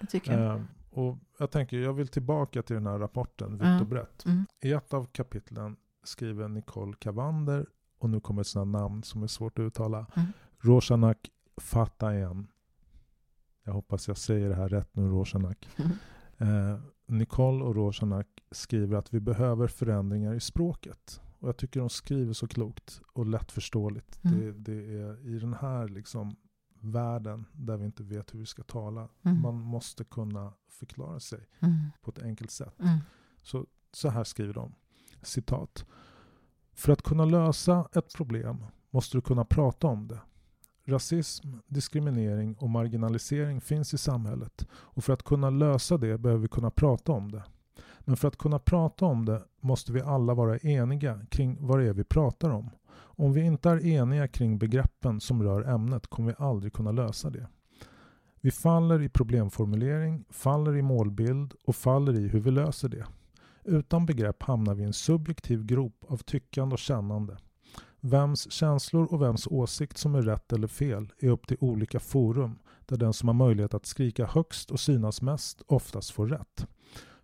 [0.00, 0.56] Det tycker jag.
[0.56, 3.80] Ehm, och jag tänker, jag vill tillbaka till den här rapporten, vitt Ja.
[3.80, 4.24] och brett.
[4.26, 4.46] Mm.
[4.60, 7.66] I ett av kapitlen skriver Nicole Cavander,
[7.98, 10.28] och nu kommer ett sådant namn som är svårt att uttala, Mm.
[10.58, 12.46] Roshanak Fatayan.
[13.64, 15.68] Jag hoppas jag säger det här rätt nu, Roshanak.
[15.76, 15.90] Mm.
[16.72, 21.20] Eh, Nicole och Roshanak skriver att vi behöver förändringar i språket.
[21.38, 24.24] Och jag tycker de skriver så klokt och lättförståeligt.
[24.24, 24.38] Mm.
[24.40, 26.36] Det, det är i den här liksom
[26.80, 29.08] världen där vi inte vet hur vi ska tala.
[29.22, 29.40] Mm.
[29.42, 31.74] Man måste kunna förklara sig Mm.
[32.02, 32.80] på ett enkelt sätt.
[32.80, 32.98] Mm.
[33.42, 34.74] Så, så här skriver de.
[35.22, 35.84] Citat.
[36.74, 40.20] För att kunna lösa ett problem måste du kunna prata om det.
[40.84, 46.48] Rasism, diskriminering och marginalisering finns i samhället och för att kunna lösa det behöver vi
[46.48, 47.44] kunna prata om det.
[48.00, 51.88] Men för att kunna prata om det måste vi alla vara eniga kring vad det
[51.88, 52.70] är vi pratar om.
[53.20, 57.30] Om vi inte är eniga kring begreppen som rör ämnet kommer vi aldrig kunna lösa
[57.30, 57.48] det.
[58.40, 63.06] Vi faller i problemformulering, faller i målbild och faller i hur vi löser det.
[63.64, 67.36] Utan begrepp hamnar vi i en subjektiv grop av tyckande och kännande.
[68.00, 72.58] Vems känslor och vems åsikt som är rätt eller fel är upp till olika forum
[72.86, 76.66] där den som har möjlighet att skrika högst och synas mest oftast får rätt.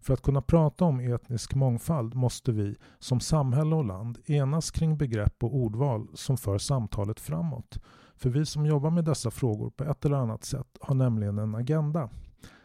[0.06, 4.96] För att kunna prata om etnisk mångfald måste vi, som samhälle och land, enas kring
[4.98, 7.78] begrepp och ordval som för samtalet framåt.
[8.16, 11.54] För vi som jobbar med dessa frågor på ett eller annat sätt har nämligen en
[11.54, 12.10] agenda.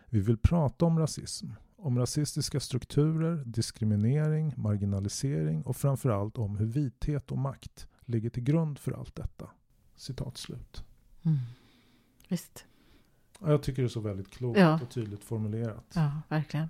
[0.10, 7.32] Vi vill prata om rasism, om rasistiska strukturer, diskriminering, marginalisering och framförallt om hur vithet
[7.32, 9.50] och makt ligger till grund för allt detta.
[9.96, 10.84] Citat slut.
[11.26, 11.38] Mm.
[12.30, 12.66] Visst.
[13.40, 14.80] Ja, Jag tycker det är så väldigt klokt Ja.
[14.84, 15.86] och tydligt formulerat.
[15.96, 16.68] Ja, verkligen.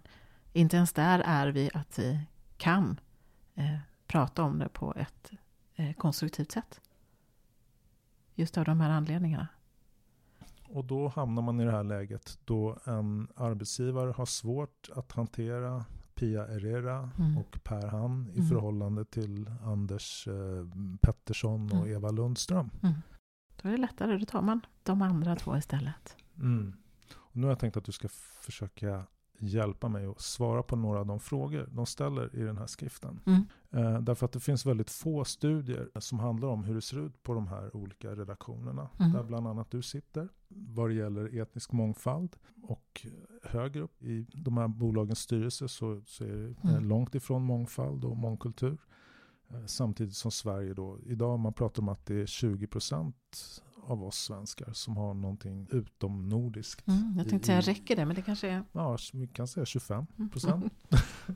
[0.53, 2.19] Inte ens där är vi att vi
[2.57, 2.99] kan
[3.55, 3.77] eh,
[4.07, 5.31] prata om det på ett
[5.75, 6.81] eh, konstruktivt sätt.
[8.35, 9.47] Just av de här anledningarna.
[10.67, 15.85] Och då hamnar man i det här läget då en arbetsgivare har svårt att hantera
[16.15, 17.37] Pia Herrera Mm.
[17.37, 18.49] och Per Han i Mm.
[18.49, 20.67] förhållande till Anders eh,
[21.01, 21.91] Pettersson och Mm.
[21.91, 22.69] Eva Lundström.
[23.61, 26.17] Då är det lättare, då tar man de andra två istället.
[26.37, 26.73] Mm.
[27.15, 28.07] Och nu har jag tänkt att du ska
[28.41, 29.05] försöka
[29.41, 33.19] hjälpa mig att svara på några av de frågor de ställer i den här skriften.
[33.25, 33.43] Mm.
[33.71, 37.23] Eh, därför att det finns väldigt få studier som handlar om hur det ser ut
[37.23, 38.89] på de här olika redaktionerna.
[38.99, 39.11] Mm.
[39.13, 40.29] Där bland annat du sitter.
[40.47, 42.35] Vad det gäller etnisk mångfald.
[42.63, 43.07] Och
[43.43, 46.27] högre upp i de här bolagens styrelse så, så är
[46.63, 46.83] det Mm.
[46.89, 48.77] långt ifrån mångfald och mångkultur.
[49.49, 53.13] Eh, Samtidigt som Sverige då, idag man pratar om att det är 20%
[53.83, 56.87] av oss svenskar som har någonting utom nordiskt.
[56.87, 58.05] Mm, jag tänkte säga, i- räcker det?
[58.05, 58.63] Men det kanske är...
[58.71, 60.29] Ja, vi kan säga 25 Mm.
[60.29, 60.73] procent.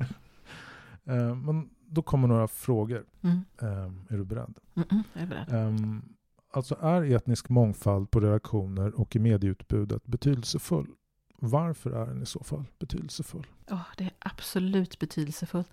[1.08, 3.06] Eh, Men då kommer några frågor.
[3.22, 3.42] Mm.
[3.62, 4.58] Eh, Är du beredd?
[4.76, 5.50] Mm, mm, jag är beredd.
[5.54, 6.02] Ehm,
[6.52, 10.88] Alltså är etnisk mångfald på redaktioner och i medieutbudet betydelsefull?
[11.40, 13.48] Varför är den i så fall betydelsefull?
[13.68, 15.68] Ja, det är absolut betydelsefullt.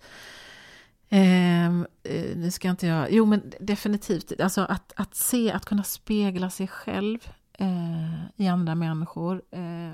[1.09, 3.11] Ehm, eh, nu ska inte jag...
[3.11, 4.41] Jo, men definitivt.
[4.41, 7.19] Alltså att, att se, att kunna spegla sig själv
[7.53, 9.41] eh, i andra människor.
[9.51, 9.91] Eh,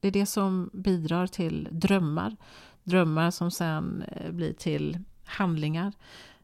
[0.00, 2.36] det är det som bidrar till drömmar.
[2.82, 5.92] Drömmar som sen eh, blir till handlingar.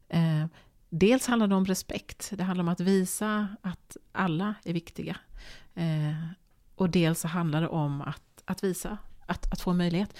[0.08, 0.46] Eh,
[0.88, 2.30] dels handlar det om respekt.
[2.34, 5.16] Det handlar om att visa att alla är viktiga.
[5.74, 6.24] Eh,
[6.74, 10.14] och dels så handlar det om att, att visa, att, att få en möjlighet.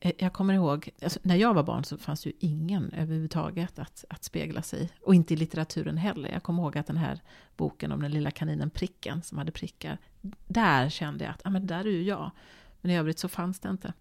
[0.00, 3.78] Eh, jag kommer ihåg, alltså, när jag var barn så fanns det ju ingen överhuvudtaget
[3.78, 4.88] att, att spegla sig i.
[5.00, 6.28] Och inte i litteraturen heller.
[6.32, 7.20] Jag kommer ihåg att den här
[7.56, 9.98] boken om den lilla kaninen Pricken som hade prickar.
[10.46, 12.30] Där kände jag att ah, men där är ju jag.
[12.80, 13.92] Men i övrigt så fanns det inte.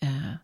[0.00, 0.34] Eh,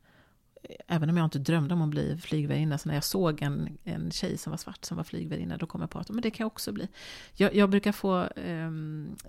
[0.86, 4.10] även om jag inte drömde om att bli flygvärdinna, så när jag såg en, en
[4.10, 6.44] tjej som var svart som var flygvärdinna, då kom jag på att men det kan
[6.44, 6.88] jag också bli.
[7.34, 8.70] Jag, jag brukar få eh,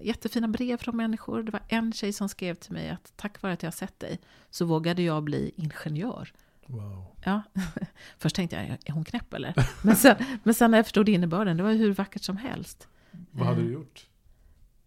[0.02, 1.44] jättefina brev från människor.
[1.44, 4.20] Det var en tjej som skrev till mig att tack vare att jag sett dig
[4.50, 6.34] så vågade jag bli ingenjör.
[6.66, 7.06] Wow.
[7.26, 7.42] Ja,
[8.18, 9.54] först tänkte jag, är hon knäpp eller?
[9.84, 12.88] Men sen, men sen när jag förstod innebörden, det var hur vackert som helst.
[13.32, 13.66] Vad hade Eh.
[13.68, 14.08] du gjort?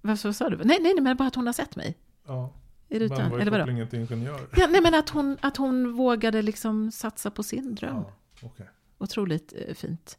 [0.01, 0.57] Vad sa du?
[0.57, 2.53] Nej, nej, nej, men bara att hon har sett mig Ja,
[2.89, 3.18] i rutan.
[3.18, 4.49] men vad är kopplingen till ingenjör?
[4.57, 7.97] Ja, nej, men att hon, att hon vågade liksom satsa på sin dröm.
[7.97, 8.12] Ja,
[8.43, 8.68] okej.
[8.99, 10.18] Otroligt eh, fint.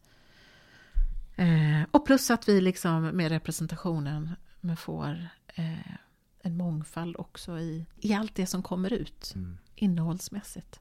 [1.36, 4.30] Eh, och plus att vi liksom med representationen
[4.78, 5.92] får eh,
[6.42, 9.58] en mångfald också i, i allt det som kommer ut Mm.
[9.76, 10.80] innehållsmässigt.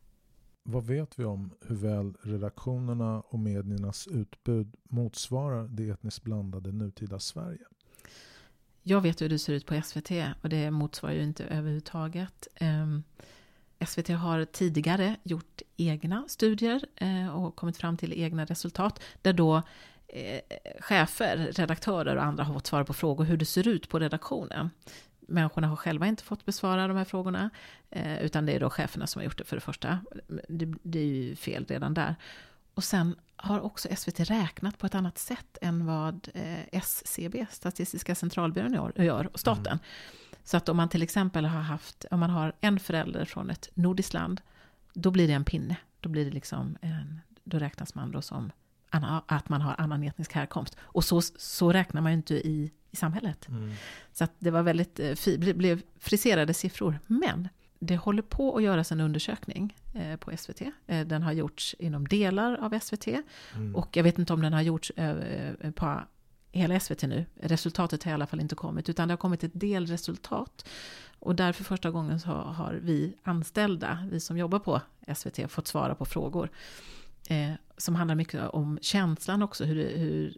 [0.62, 7.18] Vad vet vi om hur väl redaktionerna och mediernas utbud motsvarar det etniskt blandade nutida
[7.18, 7.64] Sverige?
[8.86, 10.10] Jag vet hur det ser ut på SVT
[10.42, 12.48] och det motsvarar ju inte överhuvudtaget.
[12.54, 13.02] Ehm,
[13.86, 19.62] SVT har tidigare gjort egna studier eh, och kommit fram till egna resultat där då
[20.08, 20.40] eh,
[20.80, 24.70] chefer, redaktörer och andra har fått svara på frågor hur det ser ut på redaktionen.
[25.20, 27.50] Människorna har själva inte fått besvara de här frågorna,
[27.90, 29.98] eh, utan det är då cheferna som har gjort det för det första.
[30.48, 32.14] Det, det är ju fel redan där.
[32.74, 38.14] Och sen har också SVT räknat på ett annat sätt än vad eh, SCB, Statistiska
[38.14, 39.78] centralbyrån, gör- och staten.
[40.44, 43.68] Så att om man till exempel har haft, om man har en förälder från ett
[43.74, 44.40] nordiskt land,
[44.92, 45.76] då blir det en pinne.
[46.00, 48.52] Då blir det liksom en, då räknas man då som
[49.26, 50.76] att man har annan etnisk härkomst.
[50.80, 53.48] Och så, så räknar man ju inte i, i samhället.
[53.48, 53.74] Mm.
[54.12, 56.98] Så att det var väldigt eh, blev friserade siffror.
[57.06, 57.48] Men
[57.86, 60.62] det håller på att göras en undersökning eh, på SVT.
[60.86, 63.06] Eh, den har gjorts inom delar av SVT.
[63.54, 63.76] Mm.
[63.76, 66.00] Och jag vet inte om den har gjorts eh, på
[66.52, 67.26] hela SVT nu.
[67.40, 70.68] Resultatet har i alla fall inte kommit, utan det har kommit ett delresultat.
[71.18, 74.80] Och därför första gången så har vi anställda, vi som jobbar på
[75.14, 76.50] SVT, fått svara på frågor.
[77.28, 80.36] Eh, som handlar mycket om känslan också, hur, hur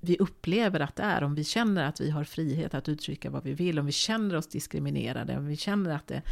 [0.00, 1.22] vi upplever att det är.
[1.22, 4.36] Om vi känner att vi har frihet att uttrycka vad vi vill, om vi känner
[4.36, 6.22] oss diskriminerade, om vi känner att det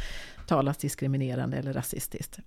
[0.47, 2.39] talas diskriminerande eller rasistiskt.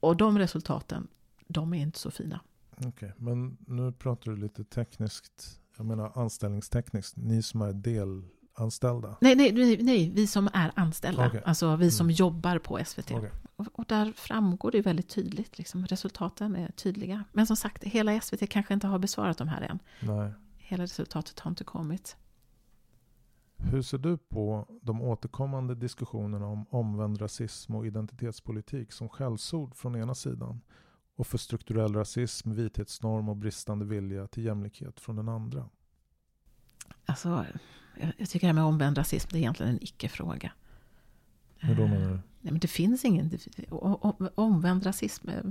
[0.00, 1.08] Och de resultaten,
[1.48, 2.40] de är inte så fina.
[2.86, 5.60] Okej, men nu pratar du lite tekniskt.
[5.76, 7.16] Jag menar anställningstekniskt.
[7.16, 8.22] Ni som är del
[8.56, 9.16] delanställda.
[9.20, 11.26] Nej, nej, nej, nej, vi som är anställda.
[11.26, 11.42] Okej.
[11.44, 12.14] Alltså vi som Mm.
[12.14, 13.10] jobbar på SVT.
[13.56, 15.58] Och, och där framgår det väldigt tydligt.
[15.58, 17.24] Liksom, resultaten är tydliga.
[17.32, 19.78] Men som sagt, hela SVT kanske inte har besvarat de här än.
[20.00, 20.32] Nej.
[20.56, 22.16] Hela resultatet har inte kommit.
[23.56, 29.96] Hur ser du på de återkommande diskussionerna om omvänd rasism och identitetspolitik som skällsord från
[29.96, 30.60] ena sidan
[31.16, 35.68] och för strukturell rasism, vithetsnorm och bristande vilja till jämlikhet från den andra?
[37.06, 37.44] Alltså,
[38.18, 40.52] jag, tycker det här med omvänd rasism, det är egentligen en icke-fråga.
[41.58, 42.14] Hur då Eh, menar du?
[42.14, 43.70] Nej, men det finns ingen det-
[44.34, 45.28] omvänd rasism.
[45.28, 45.42] eh,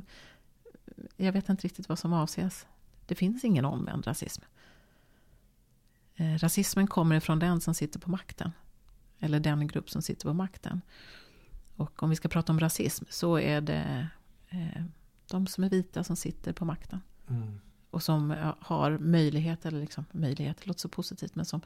[1.18, 2.66] Jag vet inte riktigt vad som avses.
[3.06, 4.42] Det finns ingen omvänd rasism.
[6.16, 8.52] Eh, Rasismen kommer ifrån den som sitter på makten.
[9.20, 10.82] Eller den grupp som sitter på makten.
[11.76, 14.08] Och om vi ska prata om rasism så är det
[14.50, 14.84] eh,
[15.28, 17.02] de som är vita som sitter på makten.
[17.30, 17.60] Mm.
[17.90, 21.62] Och som eh, har möjlighet, eller liksom möjlighet, det låter så positivt, men som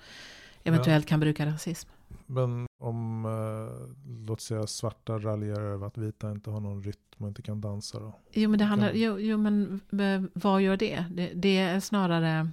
[0.69, 1.89] eventuellt kan bruka rasism.
[2.25, 3.95] Men om, eh,
[4.27, 7.99] låt säga svarta raljerar över att vita inte har någon rytm och inte kan dansa
[7.99, 8.19] då?
[8.31, 11.05] Jo, men det handlar, Kan- jo, jo, men eh, vad gör det?
[11.11, 12.49] Det, det är snarare...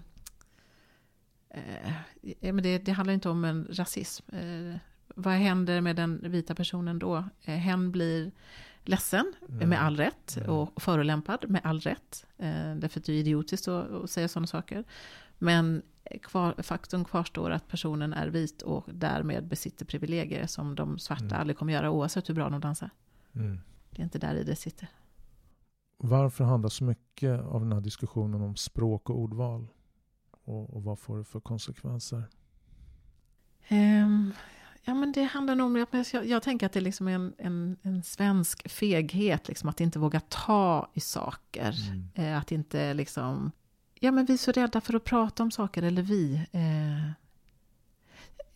[1.51, 1.93] Eh,
[2.41, 4.25] men det, det handlar inte om en rasism.
[4.37, 4.77] Eh,
[5.15, 7.17] vad händer med den vita personen då?
[7.45, 8.31] Eh, hen blir
[8.85, 9.69] ledsen, Mm.
[9.69, 10.51] med all rätt, Mm.
[10.51, 12.27] och förolämpad, med all rätt.
[12.39, 14.85] Eh, därför att det är idiotiskt att, att säga sådana saker.
[15.43, 15.83] Men
[16.23, 21.41] kvar, faktum kvarstår att personen är vit och därmed besitter privilegier som de svarta Mm.
[21.41, 22.91] aldrig kommer göra oavsett hur bra de dansar.
[23.35, 23.61] Mm.
[23.91, 24.89] Det är inte där i det sitter.
[25.97, 29.69] Varför handlar så mycket av den här diskussionen om språk och ordval?
[30.45, 32.25] Och, och vad får det för konsekvenser?
[33.69, 34.33] Ehm,
[34.85, 35.77] ja, men det handlar nog om...
[35.77, 39.81] Jag, jag, jag tänker att det är liksom en, en, en svensk feghet, liksom, att
[39.81, 41.75] inte våga ta i saker.
[41.89, 42.09] Mm.
[42.15, 43.53] Eh, att inte liksom...
[44.05, 46.35] Ja, men vi är så rädda för att prata om saker, eller vi.
[46.53, 47.11] Eh,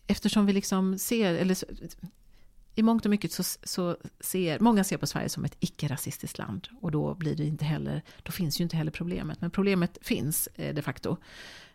[0.06, 1.34] eftersom vi liksom ser...
[1.34, 1.56] Eller
[2.74, 4.60] I mångt och mycket så, så ser...
[4.60, 6.68] Många ser på Sverige som ett icke-rasistiskt land.
[6.80, 8.02] Och då blir det inte heller...
[8.22, 9.40] Då finns ju inte heller problemet.
[9.40, 11.16] Men problemet finns eh, de facto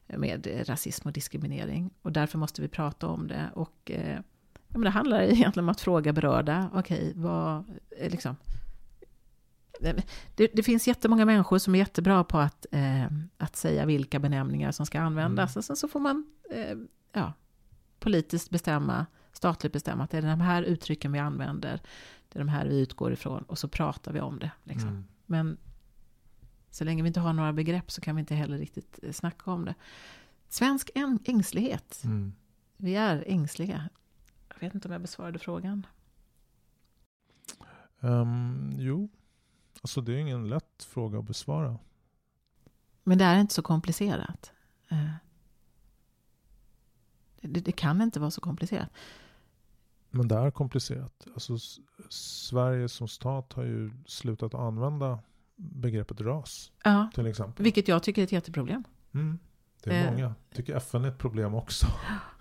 [0.07, 1.89] med rasism och diskriminering.
[2.01, 3.49] Och därför måste vi prata om det.
[3.53, 4.19] Och eh,
[4.67, 6.69] ja, men det handlar egentligen om att fråga berörda.
[6.73, 7.63] Okej, vad...
[7.99, 8.35] Eh, liksom,
[10.35, 13.05] det, det finns jättemånga människor som är jättebra på att, eh,
[13.37, 15.55] att säga vilka benämningar som ska användas.
[15.55, 15.59] Mm.
[15.59, 16.77] Och sen så får man eh,
[17.13, 17.33] ja,
[17.99, 21.81] politiskt bestämma, statligt bestämma att det är de här uttrycken vi använder.
[22.29, 24.51] Det är de här vi utgår ifrån och så pratar vi om det.
[24.63, 24.89] Liksom.
[24.89, 25.07] Mm.
[25.25, 25.57] Men
[26.69, 29.51] så länge vi inte har några begrepp så kan vi inte heller riktigt eh, snacka
[29.51, 29.75] om det.
[30.49, 32.01] Svensk äng- ängslighet.
[32.03, 32.33] Mm.
[32.77, 33.89] Vi är ängsliga.
[34.49, 35.85] Jag vet inte om jag besvarade frågan.
[38.01, 39.09] Ehm, jo,
[39.81, 41.77] alltså det är ingen lätt fråga att besvara.
[43.03, 44.51] Men det är inte så komplicerat.
[44.89, 45.09] Eh,
[47.41, 48.89] Det, det kan inte vara så komplicerat.
[50.09, 51.27] Men det är komplicerat.
[51.33, 51.57] Alltså,
[52.09, 55.19] Sverige som stat har ju slutat använda
[55.55, 57.63] begreppet ras Ja, till exempel.
[57.63, 58.83] vilket jag tycker är ett jätteproblem.
[59.13, 59.39] Mm.
[59.83, 60.11] Det är Eh.
[60.11, 60.35] många.
[60.53, 61.87] Tycker FN är ett problem också.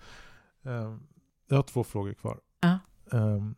[0.63, 1.03] Ehm,
[1.47, 2.39] Jag har två frågor kvar.
[2.59, 2.79] Ja.
[3.11, 3.55] Ehm,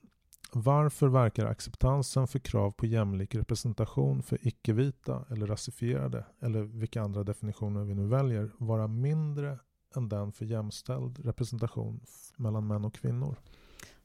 [0.56, 7.24] Varför verkar acceptansen för krav på jämlik representation för icke-vita eller rasifierade, eller vilka andra
[7.24, 9.60] definitioner vi nu väljer, vara mindre
[9.96, 12.00] än den för jämställd representation
[12.38, 13.36] mellan män och kvinnor?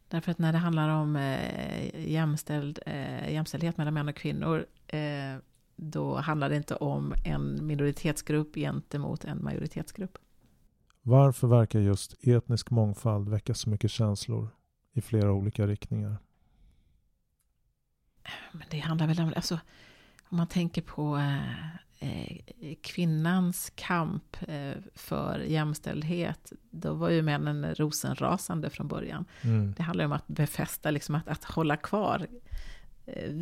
[0.08, 5.36] Därför att när det handlar om eh, jämställd, eh, jämställdhet mellan män och kvinnor, eh,
[5.76, 10.18] då handlar det inte om en minoritetsgrupp gentemot en majoritetsgrupp.
[11.02, 14.48] Varför verkar just etnisk mångfald väcka så mycket känslor
[14.92, 16.16] i flera olika riktningar?
[18.52, 19.60] Men det handlar väl om, alltså,
[20.28, 21.68] om man tänker på eh,
[21.98, 29.24] eh, kvinnans kamp eh, för jämställdhet, då var ju männen rosenrasande från början.
[29.42, 29.74] Mm.
[29.76, 32.26] Det handlar om att befästa, liksom att, att hålla kvar.
[33.06, 33.32] Eh,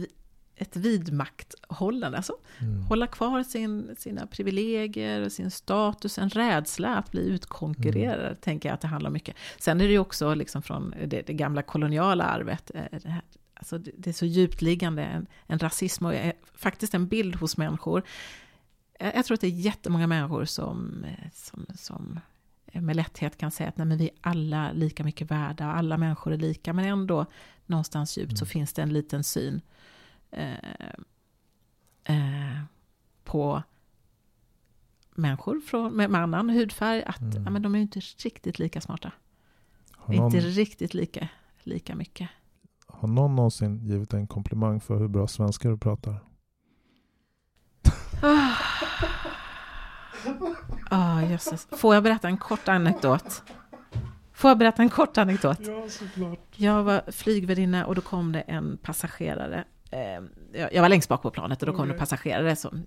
[0.58, 2.82] ett vidmakthållande, alltså Mm.
[2.82, 8.74] hålla kvar sin, sina privilegier och sin status, en rädsla att bli utkonkurrerad, tänker jag
[8.74, 9.36] att det handlar mycket.
[9.58, 13.22] Sen är det ju också liksom från det, det gamla koloniala arvet, eh, det, här,
[13.56, 16.14] alltså det, är så djupt liggande, en, en rasism och
[16.54, 18.02] faktiskt en bild hos människor.
[18.98, 22.20] Jag, tror att det är jättemånga människor som, eh, som, som
[22.72, 26.32] med lätthet kan säga att nej, men vi är alla lika mycket värda, alla människor
[26.32, 27.26] är lika, men ändå
[27.66, 28.50] någonstans djupt så Mm.
[28.50, 29.60] finns det en liten syn
[30.30, 30.54] eh,
[32.04, 32.60] eh,
[33.24, 33.62] på
[35.14, 37.44] människor från, med, med annan hudfärg, att Mm.
[37.44, 39.12] ja, men de är inte riktigt lika smarta.
[40.06, 41.28] Någon, Inte riktigt lika,
[41.62, 42.28] lika mycket.
[42.98, 46.16] Har någon någonsin givit en komplimang för hur bra svenska du pratar?
[48.22, 48.56] Ah,
[50.90, 51.68] ah, jösses.
[51.70, 53.42] Får jag berätta en kort anekdot?
[54.32, 55.58] Får jag berätta en kort anekdot?
[55.60, 56.38] Ja, såklart.
[56.56, 59.64] Jag var flygvärdinna och då kom det en passagerare.
[59.90, 60.22] Eh,
[60.72, 61.98] jag var längst bak på planet och då kom det en Okej.
[61.98, 62.86] passagerare som...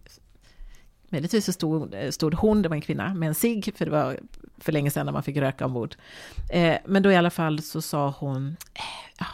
[1.11, 4.19] Möjligtvis så stod, stod hon, det var en kvinna, med en cigg, för det var
[4.57, 5.95] för länge sedan när man fick röka ombord.
[6.49, 8.81] Eh, men då i alla fall så sa hon, eh,
[9.19, 9.25] ja,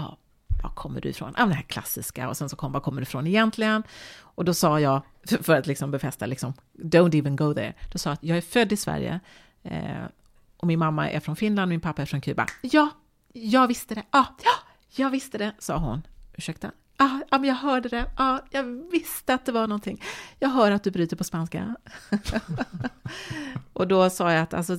[0.00, 0.16] var,
[0.62, 1.34] var kommer du ifrån?
[1.36, 2.28] Ja, det här klassiska.
[2.28, 3.82] Och sen så kom, var kommer du ifrån egentligen?
[4.20, 7.74] Och då sa jag, för, för att liksom befästa, liksom, don't even go there.
[7.92, 9.20] Då sa jag att jag är född i Sverige,
[9.62, 10.04] eh,
[10.56, 12.46] och min mamma är från Finland och min pappa är från Kuba.
[12.62, 12.90] Ja,
[13.32, 14.02] jag visste det.
[14.10, 14.50] Ja, ja,
[14.96, 16.02] jag visste det, sa hon.
[16.34, 16.70] Ursäkta?
[16.98, 18.10] Ja, ja, men jag hörde det.
[18.18, 20.02] Ja, jag visste att det var någonting.
[20.38, 21.76] Jag hör att du bryter på spanska.
[23.72, 24.78] och då sa jag att alltså,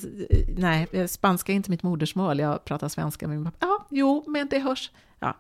[0.58, 2.40] nej, spanska är inte mitt modersmål.
[2.40, 3.58] Jag pratar svenska med min pappa.
[3.66, 4.92] Ja, jo, men det hörs.
[5.20, 5.38] Ja,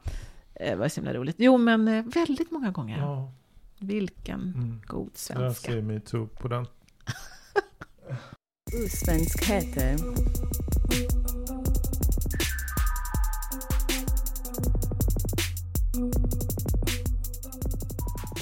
[0.53, 1.36] det var så himla roligt.
[1.39, 2.97] Jo, men eh, väldigt många gånger.
[2.99, 3.32] Ja.
[3.80, 4.82] Vilken Mm.
[4.88, 5.71] god Jag svenska.
[5.71, 6.67] säger metoo på den.
[8.86, 9.97] Osvenskheter.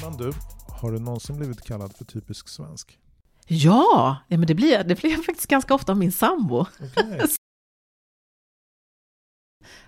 [0.01, 0.31] Men du,
[0.67, 2.99] har du någonsin blivit kallad för typisk svensk?
[3.47, 6.59] Ja, ja men det blir, det blir jag faktiskt ganska ofta av min sambo.
[6.61, 7.21] Okej.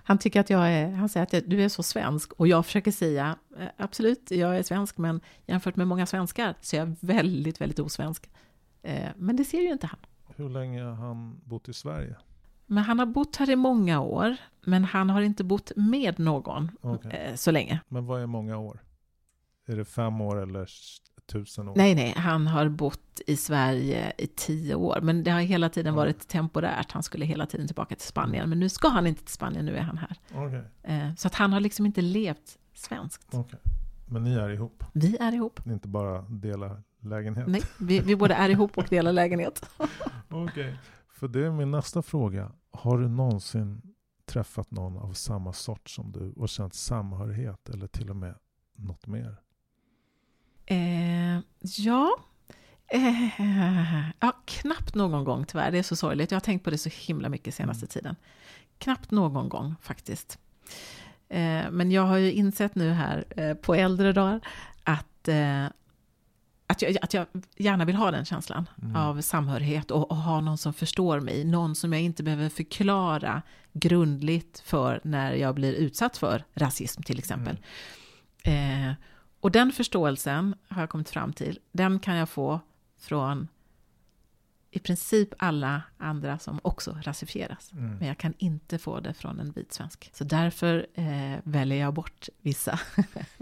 [0.04, 2.66] Han tycker att jag är, han säger att jag- du är så svensk och jag
[2.66, 6.96] försöker säga eh, absolut, jag är svensk men jämfört med många svenskar så är jag
[7.00, 8.30] väldigt, väldigt osvensk.
[8.82, 9.98] Eh, Men det ser ju inte han.
[10.36, 12.16] Hur länge har han bott i Sverige?
[12.66, 16.70] Men han har bott här i många år, men han har inte bott med någon
[16.80, 17.10] Okej.
[17.12, 17.80] eh, så länge.
[17.88, 18.80] Men vad är många år?
[19.66, 20.66] Är det fem år eller
[21.28, 21.74] tusen år?
[21.76, 25.94] Nej, nej, han har bott i Sverige i tio år, men det har hela tiden
[25.94, 26.92] varit temporärt.
[26.92, 29.76] Han skulle hela tiden tillbaka till Spanien, men nu ska han inte till Spanien, nu
[29.76, 30.16] är han här.
[30.34, 33.34] Okej, Eh, Så att han har liksom inte levt svenskt.
[33.34, 33.58] okej.
[34.06, 34.84] Men ni är ihop?
[34.92, 35.64] Vi är ihop.
[35.64, 37.46] Ni inte bara delar lägenhet?
[37.48, 39.70] Nej, vi, vi både är ihop och delar lägenhet.
[40.28, 40.76] Okej.
[41.12, 42.52] För det är min nästa fråga.
[42.70, 43.82] Har du någonsin
[44.26, 48.34] träffat någon av samma sort som du och känt samhörighet eller till och med
[48.76, 49.36] något mer?
[50.70, 52.10] Eh, ja.
[52.90, 55.70] Eh, ja, knappt någon gång tyvärr.
[55.70, 56.30] Det är så sorgligt.
[56.30, 57.88] Jag har tänkt på det så himla mycket senaste Mm.
[57.88, 58.16] tiden.
[58.78, 60.38] Knappt någon gång faktiskt.
[61.28, 64.40] Eh, men jag har ju insett nu här eh, på äldre dagar
[64.84, 65.64] att, eh,
[66.66, 68.96] att, jag, att jag gärna vill ha den känslan Mm.
[68.96, 71.44] av samhörighet och, och ha någon som förstår mig.
[71.44, 73.42] Någon som jag inte behöver förklara
[73.72, 77.58] grundligt för när jag blir utsatt för rasism till exempel.
[78.44, 78.92] Eh,
[79.40, 82.60] och den förståelsen har jag kommit fram till, den kan jag få
[82.98, 83.48] från
[84.70, 87.72] i princip alla andra som också rasifieras.
[87.72, 87.96] Mm.
[87.96, 90.10] Men jag kan inte få det från en vit svensk.
[90.14, 92.80] Så därför eh, väljer jag bort vissa.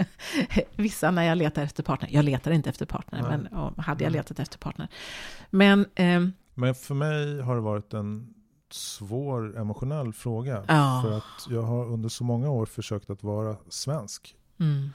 [0.77, 2.09] vissa när jag letar efter partner.
[2.13, 3.31] Jag letar inte efter partner, Nej.
[3.31, 4.19] men och hade jag Nej.
[4.19, 4.89] letat efter partner.
[5.51, 8.35] Men ehm, Men för mig har det varit en
[8.71, 10.65] svår emotionell fråga.
[10.69, 11.01] Ja.
[11.05, 14.37] För att jag har under så många år försökt att vara svensk.
[14.61, 14.91] mm,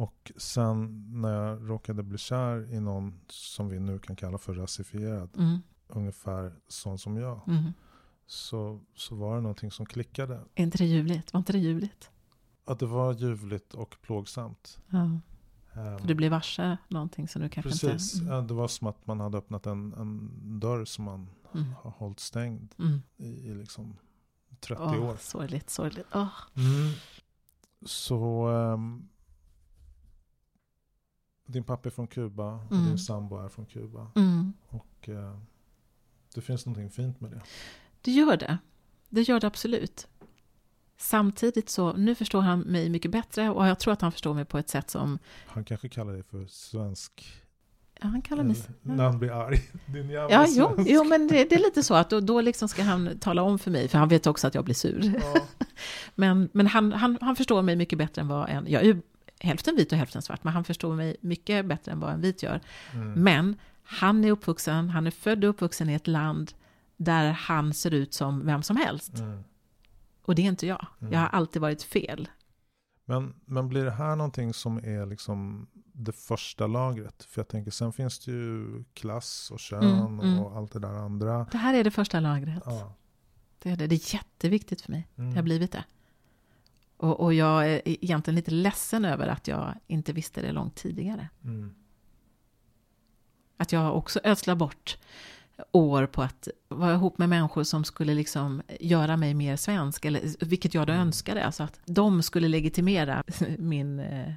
[0.00, 4.54] Och sen när jag råkade bli kär i någon som vi nu kan kalla för
[4.54, 7.72] rasifierad, mm, ungefär sån som jag, mm.
[8.26, 10.40] så, så var det någonting som klickade.
[10.54, 11.32] Är inte det ljuvligt?
[11.32, 12.10] Var inte det ljuvligt?
[12.64, 14.78] Att det var ljuvligt och plågsamt.
[14.90, 15.20] Ja.
[15.74, 18.32] För du blir varse någonting som du kanske Precis, inte...
[18.32, 20.30] ja, det var som att man hade öppnat en, en
[20.60, 21.72] dörr som man Mm.
[21.82, 23.02] har hållit stängd Mm.
[23.16, 23.96] i, i liksom
[24.60, 25.16] 30 Åh, år.
[25.20, 26.06] sorgligt, sorgligt.
[26.14, 26.92] Mm.
[27.86, 29.08] Så ehm,
[31.52, 32.86] din pappa är från Kuba och Mm.
[32.86, 34.10] din sambo är från Kuba.
[34.16, 34.52] Mm.
[34.68, 35.36] Och eh,
[36.34, 37.40] det finns någonting fint med det.
[38.00, 38.58] Det gör det.
[39.08, 40.08] Det gör det absolut.
[40.96, 44.44] Samtidigt så, nu förstår han mig mycket bättre och jag tror att han förstår mig
[44.44, 47.42] på ett sätt som, Han kanske kallar dig för svensk.
[48.00, 48.56] ja, han kallar mig...
[48.84, 49.60] eller, när han blir arg.
[49.86, 50.90] Din jävla Ja, jo, svensk.
[50.90, 53.58] jo men det, det är lite så att då, då liksom ska han tala om
[53.58, 55.20] för mig, för han vet också att jag blir sur.
[55.34, 55.40] Ja.
[56.14, 58.66] Men, men han, han, han förstår mig mycket bättre än vad en...
[58.70, 59.00] Jag är ju
[59.40, 62.42] hälften vit och hälften svart, men han förstår mig mycket bättre än vad en vit
[62.42, 62.60] gör.
[62.92, 63.12] Mm.
[63.12, 66.52] Men han är uppvuxen, han är född och uppvuxen i ett land
[66.96, 69.18] där han ser ut som vem som helst.
[69.18, 69.44] Mm.
[70.22, 70.86] Och det är inte jag.
[71.00, 71.12] Mm.
[71.12, 72.28] Jag har alltid varit fel.
[73.04, 77.24] Men, men blir det här någonting som är liksom det första lagret?
[77.24, 80.38] För jag tänker sen finns det ju klass och kön Mm, mm.
[80.38, 81.46] och allt det där andra.
[81.52, 82.62] Det här är det första lagret.
[82.66, 82.92] Ja.
[83.58, 83.86] Det är, det.
[83.86, 85.08] det är jätteviktigt för mig.
[85.16, 85.30] Mm.
[85.30, 85.84] Det har blivit det.
[87.00, 91.28] Och, och jag är egentligen lite ledsen över att jag inte visste det långt tidigare.
[91.44, 91.74] Mm.
[93.56, 94.98] Att jag också ödslar bort
[95.72, 100.44] år på att vara ihop med människor som skulle liksom göra mig mer svensk, eller,
[100.44, 101.06] vilket jag då Mm.
[101.06, 101.44] önskade.
[101.46, 103.24] Alltså att de skulle legitimera
[103.58, 104.32] min eh,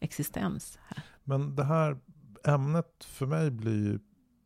[0.00, 1.02] existens här.
[1.24, 1.98] Men det här
[2.44, 3.98] ämnet för mig blir ju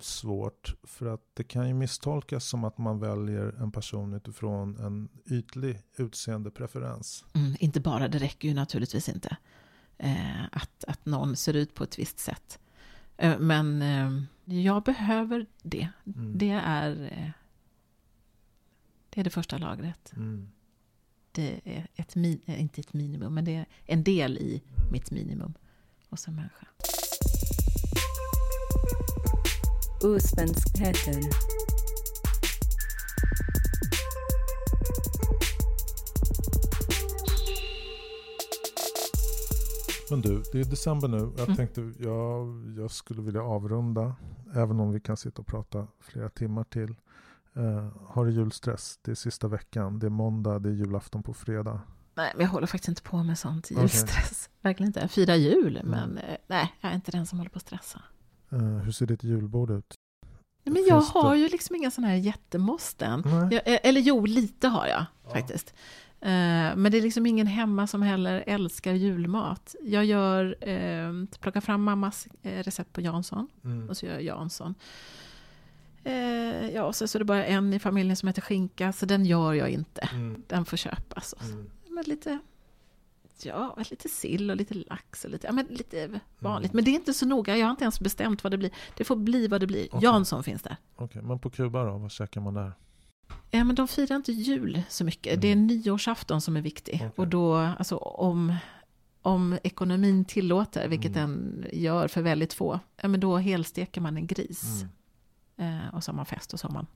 [0.02, 0.74] svårt.
[0.82, 5.82] För att det kan ju misstolkas som att man väljer en person utifrån en ytlig
[5.96, 7.24] utseendepreferens.
[7.34, 9.36] Mm, inte bara, det räcker ju naturligtvis inte.
[9.98, 12.58] Eh, att, att någon ser ut på ett visst sätt.
[13.16, 14.22] Eh, men eh,
[14.64, 15.88] jag behöver det.
[16.06, 16.38] Mm.
[16.38, 17.30] Det är, eh,
[19.10, 20.12] det är det första lagret.
[20.16, 20.48] Mm.
[21.32, 24.92] Det är ett, min, eh, inte ett minimum, men det är en del i Mm.
[24.92, 25.54] mitt minimum
[26.10, 26.66] hos en människa.
[30.06, 31.20] Osvenskheter.
[40.10, 41.16] Men du, det är december nu.
[41.36, 41.56] Jag Mm.
[41.56, 44.14] tänkte jag, jag skulle vilja avrunda.
[44.54, 46.94] Även om vi kan sitta och prata flera timmar till.
[47.56, 48.98] Eh, har du julstress?
[49.02, 49.98] Det är sista veckan.
[49.98, 51.80] Det är måndag, det är julafton på fredag.
[52.14, 54.50] Nej, men jag håller faktiskt inte på med sånt julstress.
[54.60, 55.00] Verkligen inte.
[55.00, 55.90] Jag firar jul, Mm.
[55.90, 58.02] men eh, nej, jag är inte den som håller på att stressa.
[58.52, 59.94] Eh, hur ser ditt julbord ut?
[60.64, 63.22] Nej, men jag Finns det- har ju liksom inga sådana här jättemåsten.
[63.26, 65.30] Jag, eh, eller jo, lite har jag Ja.
[65.30, 65.74] faktiskt.
[66.20, 66.28] Eh,
[66.76, 69.74] Men det är liksom ingen hemma som heller älskar julmat.
[69.82, 73.88] Jag gör, eh, plockar fram mammas recept på Jansson Mm.
[73.88, 74.74] och så gör jag Jansson.
[76.72, 79.24] Ja, och så så är det bara en i familjen som heter skinka, så den
[79.24, 80.08] gör jag inte.
[80.12, 80.42] Mm.
[80.46, 81.34] Den får köpas.
[81.40, 81.70] Mm.
[81.88, 82.38] Men lite,
[83.44, 86.70] ja, lite sill och lite lax och lite, ja, men lite vanligt.
[86.72, 86.76] Mm.
[86.76, 88.70] Men det är inte så noga, jag har inte ens bestämt vad det blir.
[88.96, 89.86] Det får bli vad det blir.
[89.90, 90.00] Okej.
[90.04, 90.76] Jansson finns där.
[90.96, 91.98] Okej, men på Kuba då?
[91.98, 92.72] Vad käkar man där?
[93.50, 95.40] Ja, men de firar inte jul så mycket.
[95.40, 95.66] Det är Mm.
[95.66, 96.94] nyårsafton som är viktig.
[96.94, 97.10] Okej.
[97.16, 98.54] Och då, alltså om,
[99.22, 101.30] om ekonomin tillåter, vilket Mm.
[101.60, 104.84] den gör för väldigt få, ja, men då helsteker man en gris.
[105.58, 105.78] Mm.
[105.86, 106.86] Eh, och så har man fest och så har man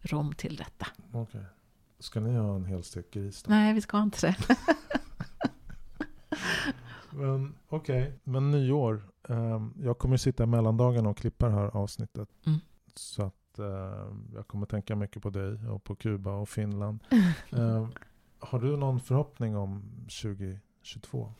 [0.00, 0.86] rom till detta.
[1.12, 1.44] Okej.
[2.00, 3.50] Ska ni ha en helstekt gris då?
[3.50, 4.36] Nej, vi ska inte det.
[7.10, 9.02] Men okej, men nyår.
[9.28, 12.28] ehm, jag kommer sitta i mellandagarna och klippa det här avsnittet.
[12.46, 12.58] Mm.
[12.94, 17.04] Så att ehm, jag kommer tänka mycket på dig och på Kuba och Finland.
[17.52, 17.92] Ehm,
[18.38, 19.82] har du någon förhoppning om
[20.22, 21.32] 2022?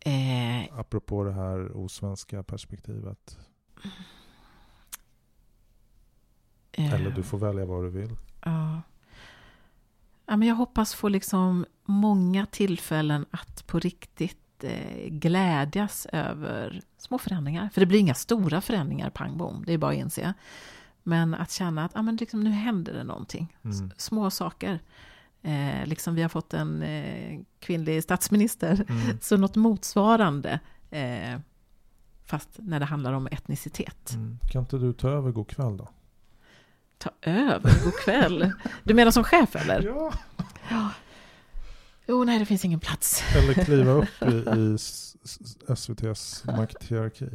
[0.00, 3.38] Eh, Apropå det här osvenska perspektivet.
[6.72, 8.16] eh, Eller du får välja vad du vill.
[8.44, 8.80] Ja.
[10.26, 17.18] Ja men jag hoppas få liksom många tillfällen att på riktigt eh, glädjas över små
[17.18, 17.70] förändringar.
[17.72, 20.34] För det blir inga stora förändringar, pang bom, det är bara att inse.
[21.02, 23.56] Men att känna att ah, men liksom, nu händer det någonting.
[23.64, 23.90] Mm.
[23.96, 24.80] Små saker.
[25.42, 28.84] Eh, liksom vi har fått en eh, kvinnlig statsminister.
[28.88, 29.18] Mm.
[29.20, 30.60] Så något motsvarande.
[30.90, 31.40] Eh,
[32.24, 34.12] fast när det handlar om etnicitet.
[34.14, 34.38] Mm.
[34.52, 35.88] Kan inte du ta över god kväll då?
[36.98, 38.52] Ta över, god kväll.
[38.82, 39.82] Du menar som chef eller?
[39.82, 40.12] Ja.
[40.70, 40.90] Ja.
[42.08, 43.22] Jo, nej, det finns ingen plats.
[43.36, 44.76] Eller kliva upp i, i
[45.72, 47.28] SVTs makthierarki.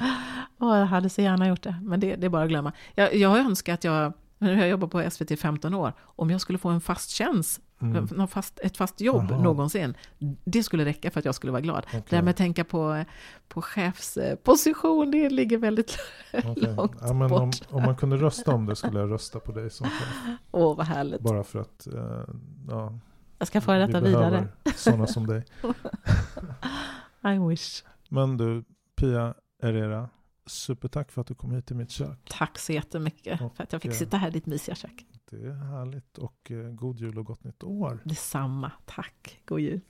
[0.60, 2.74] Åh, jag hade så gärna gjort det, men det, det är bara att glömma.
[2.96, 6.30] Jag, jag önskar att jag, nu har jag jobbat på SVT i 15 år, om
[6.30, 8.28] jag skulle få en fast tjänst, Mm.
[8.28, 9.42] fast, ett fast jobb Jaha.
[9.42, 9.98] någonsin,
[10.46, 11.86] det skulle räcka för att jag skulle vara glad.
[11.88, 12.04] Okej.
[12.10, 13.06] Det här med att tänka på,
[13.48, 15.98] på chefsposition, det ligger väldigt
[16.34, 16.76] Okej.
[16.76, 17.56] långt ja, men om, bort.
[17.70, 20.38] om man kunde rösta om det skulle jag rösta på dig som chef.
[20.52, 21.22] Åh, vad härligt.
[21.22, 22.34] Bara för att eh,
[22.70, 23.00] ja,
[23.38, 24.48] Jag ska föra detta vi vidare.
[24.76, 25.46] sådana som dig.
[27.36, 27.84] I wish.
[28.10, 28.64] Men du,
[28.96, 30.10] Pia Herrera,
[30.46, 32.20] supertack för att du kom hit till mitt kök.
[32.30, 35.06] Tack så jättemycket Och, för att jag fick eh, sitta här i ditt mysiga kök.
[35.32, 38.00] Det är härligt och eh, god jul och gott nytt år.
[38.04, 38.72] Detsamma.
[38.86, 39.42] Tack.
[39.46, 39.82] God jul.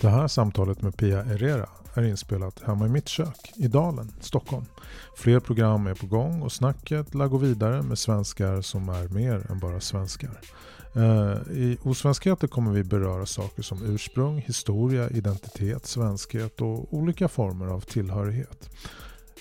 [0.00, 4.64] Det här samtalet med Pia Herrera är inspelat hemma i mitt kök i Dalen, Stockholm.
[5.16, 9.50] Fler program är på gång och snacket lär gå vidare med svenskar som är mer
[9.50, 10.40] än bara svenskar.
[10.96, 17.66] Eh, I Osvenskheter kommer vi beröra saker som ursprung, historia, identitet, svenskhet och olika former
[17.66, 18.70] av tillhörighet.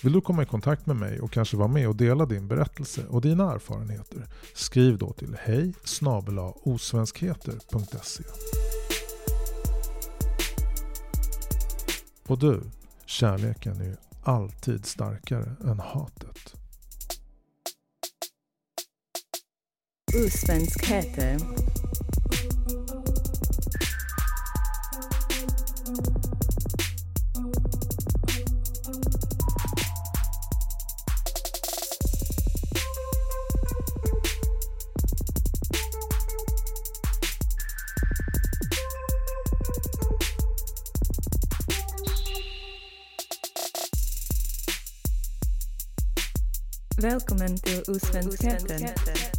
[0.03, 3.05] Vill du komma i kontakt med mig och kanske vara med och dela din berättelse
[3.07, 4.27] och dina erfarenheter?
[4.53, 5.73] Skriv då till hej
[6.63, 8.23] osvenskheter.se
[12.27, 12.61] Och du,
[13.05, 16.53] kärleken är ju alltid starkare än hatet.
[20.25, 21.37] Osvenskheter.
[47.03, 49.32] Välkommen till Osvenskheter.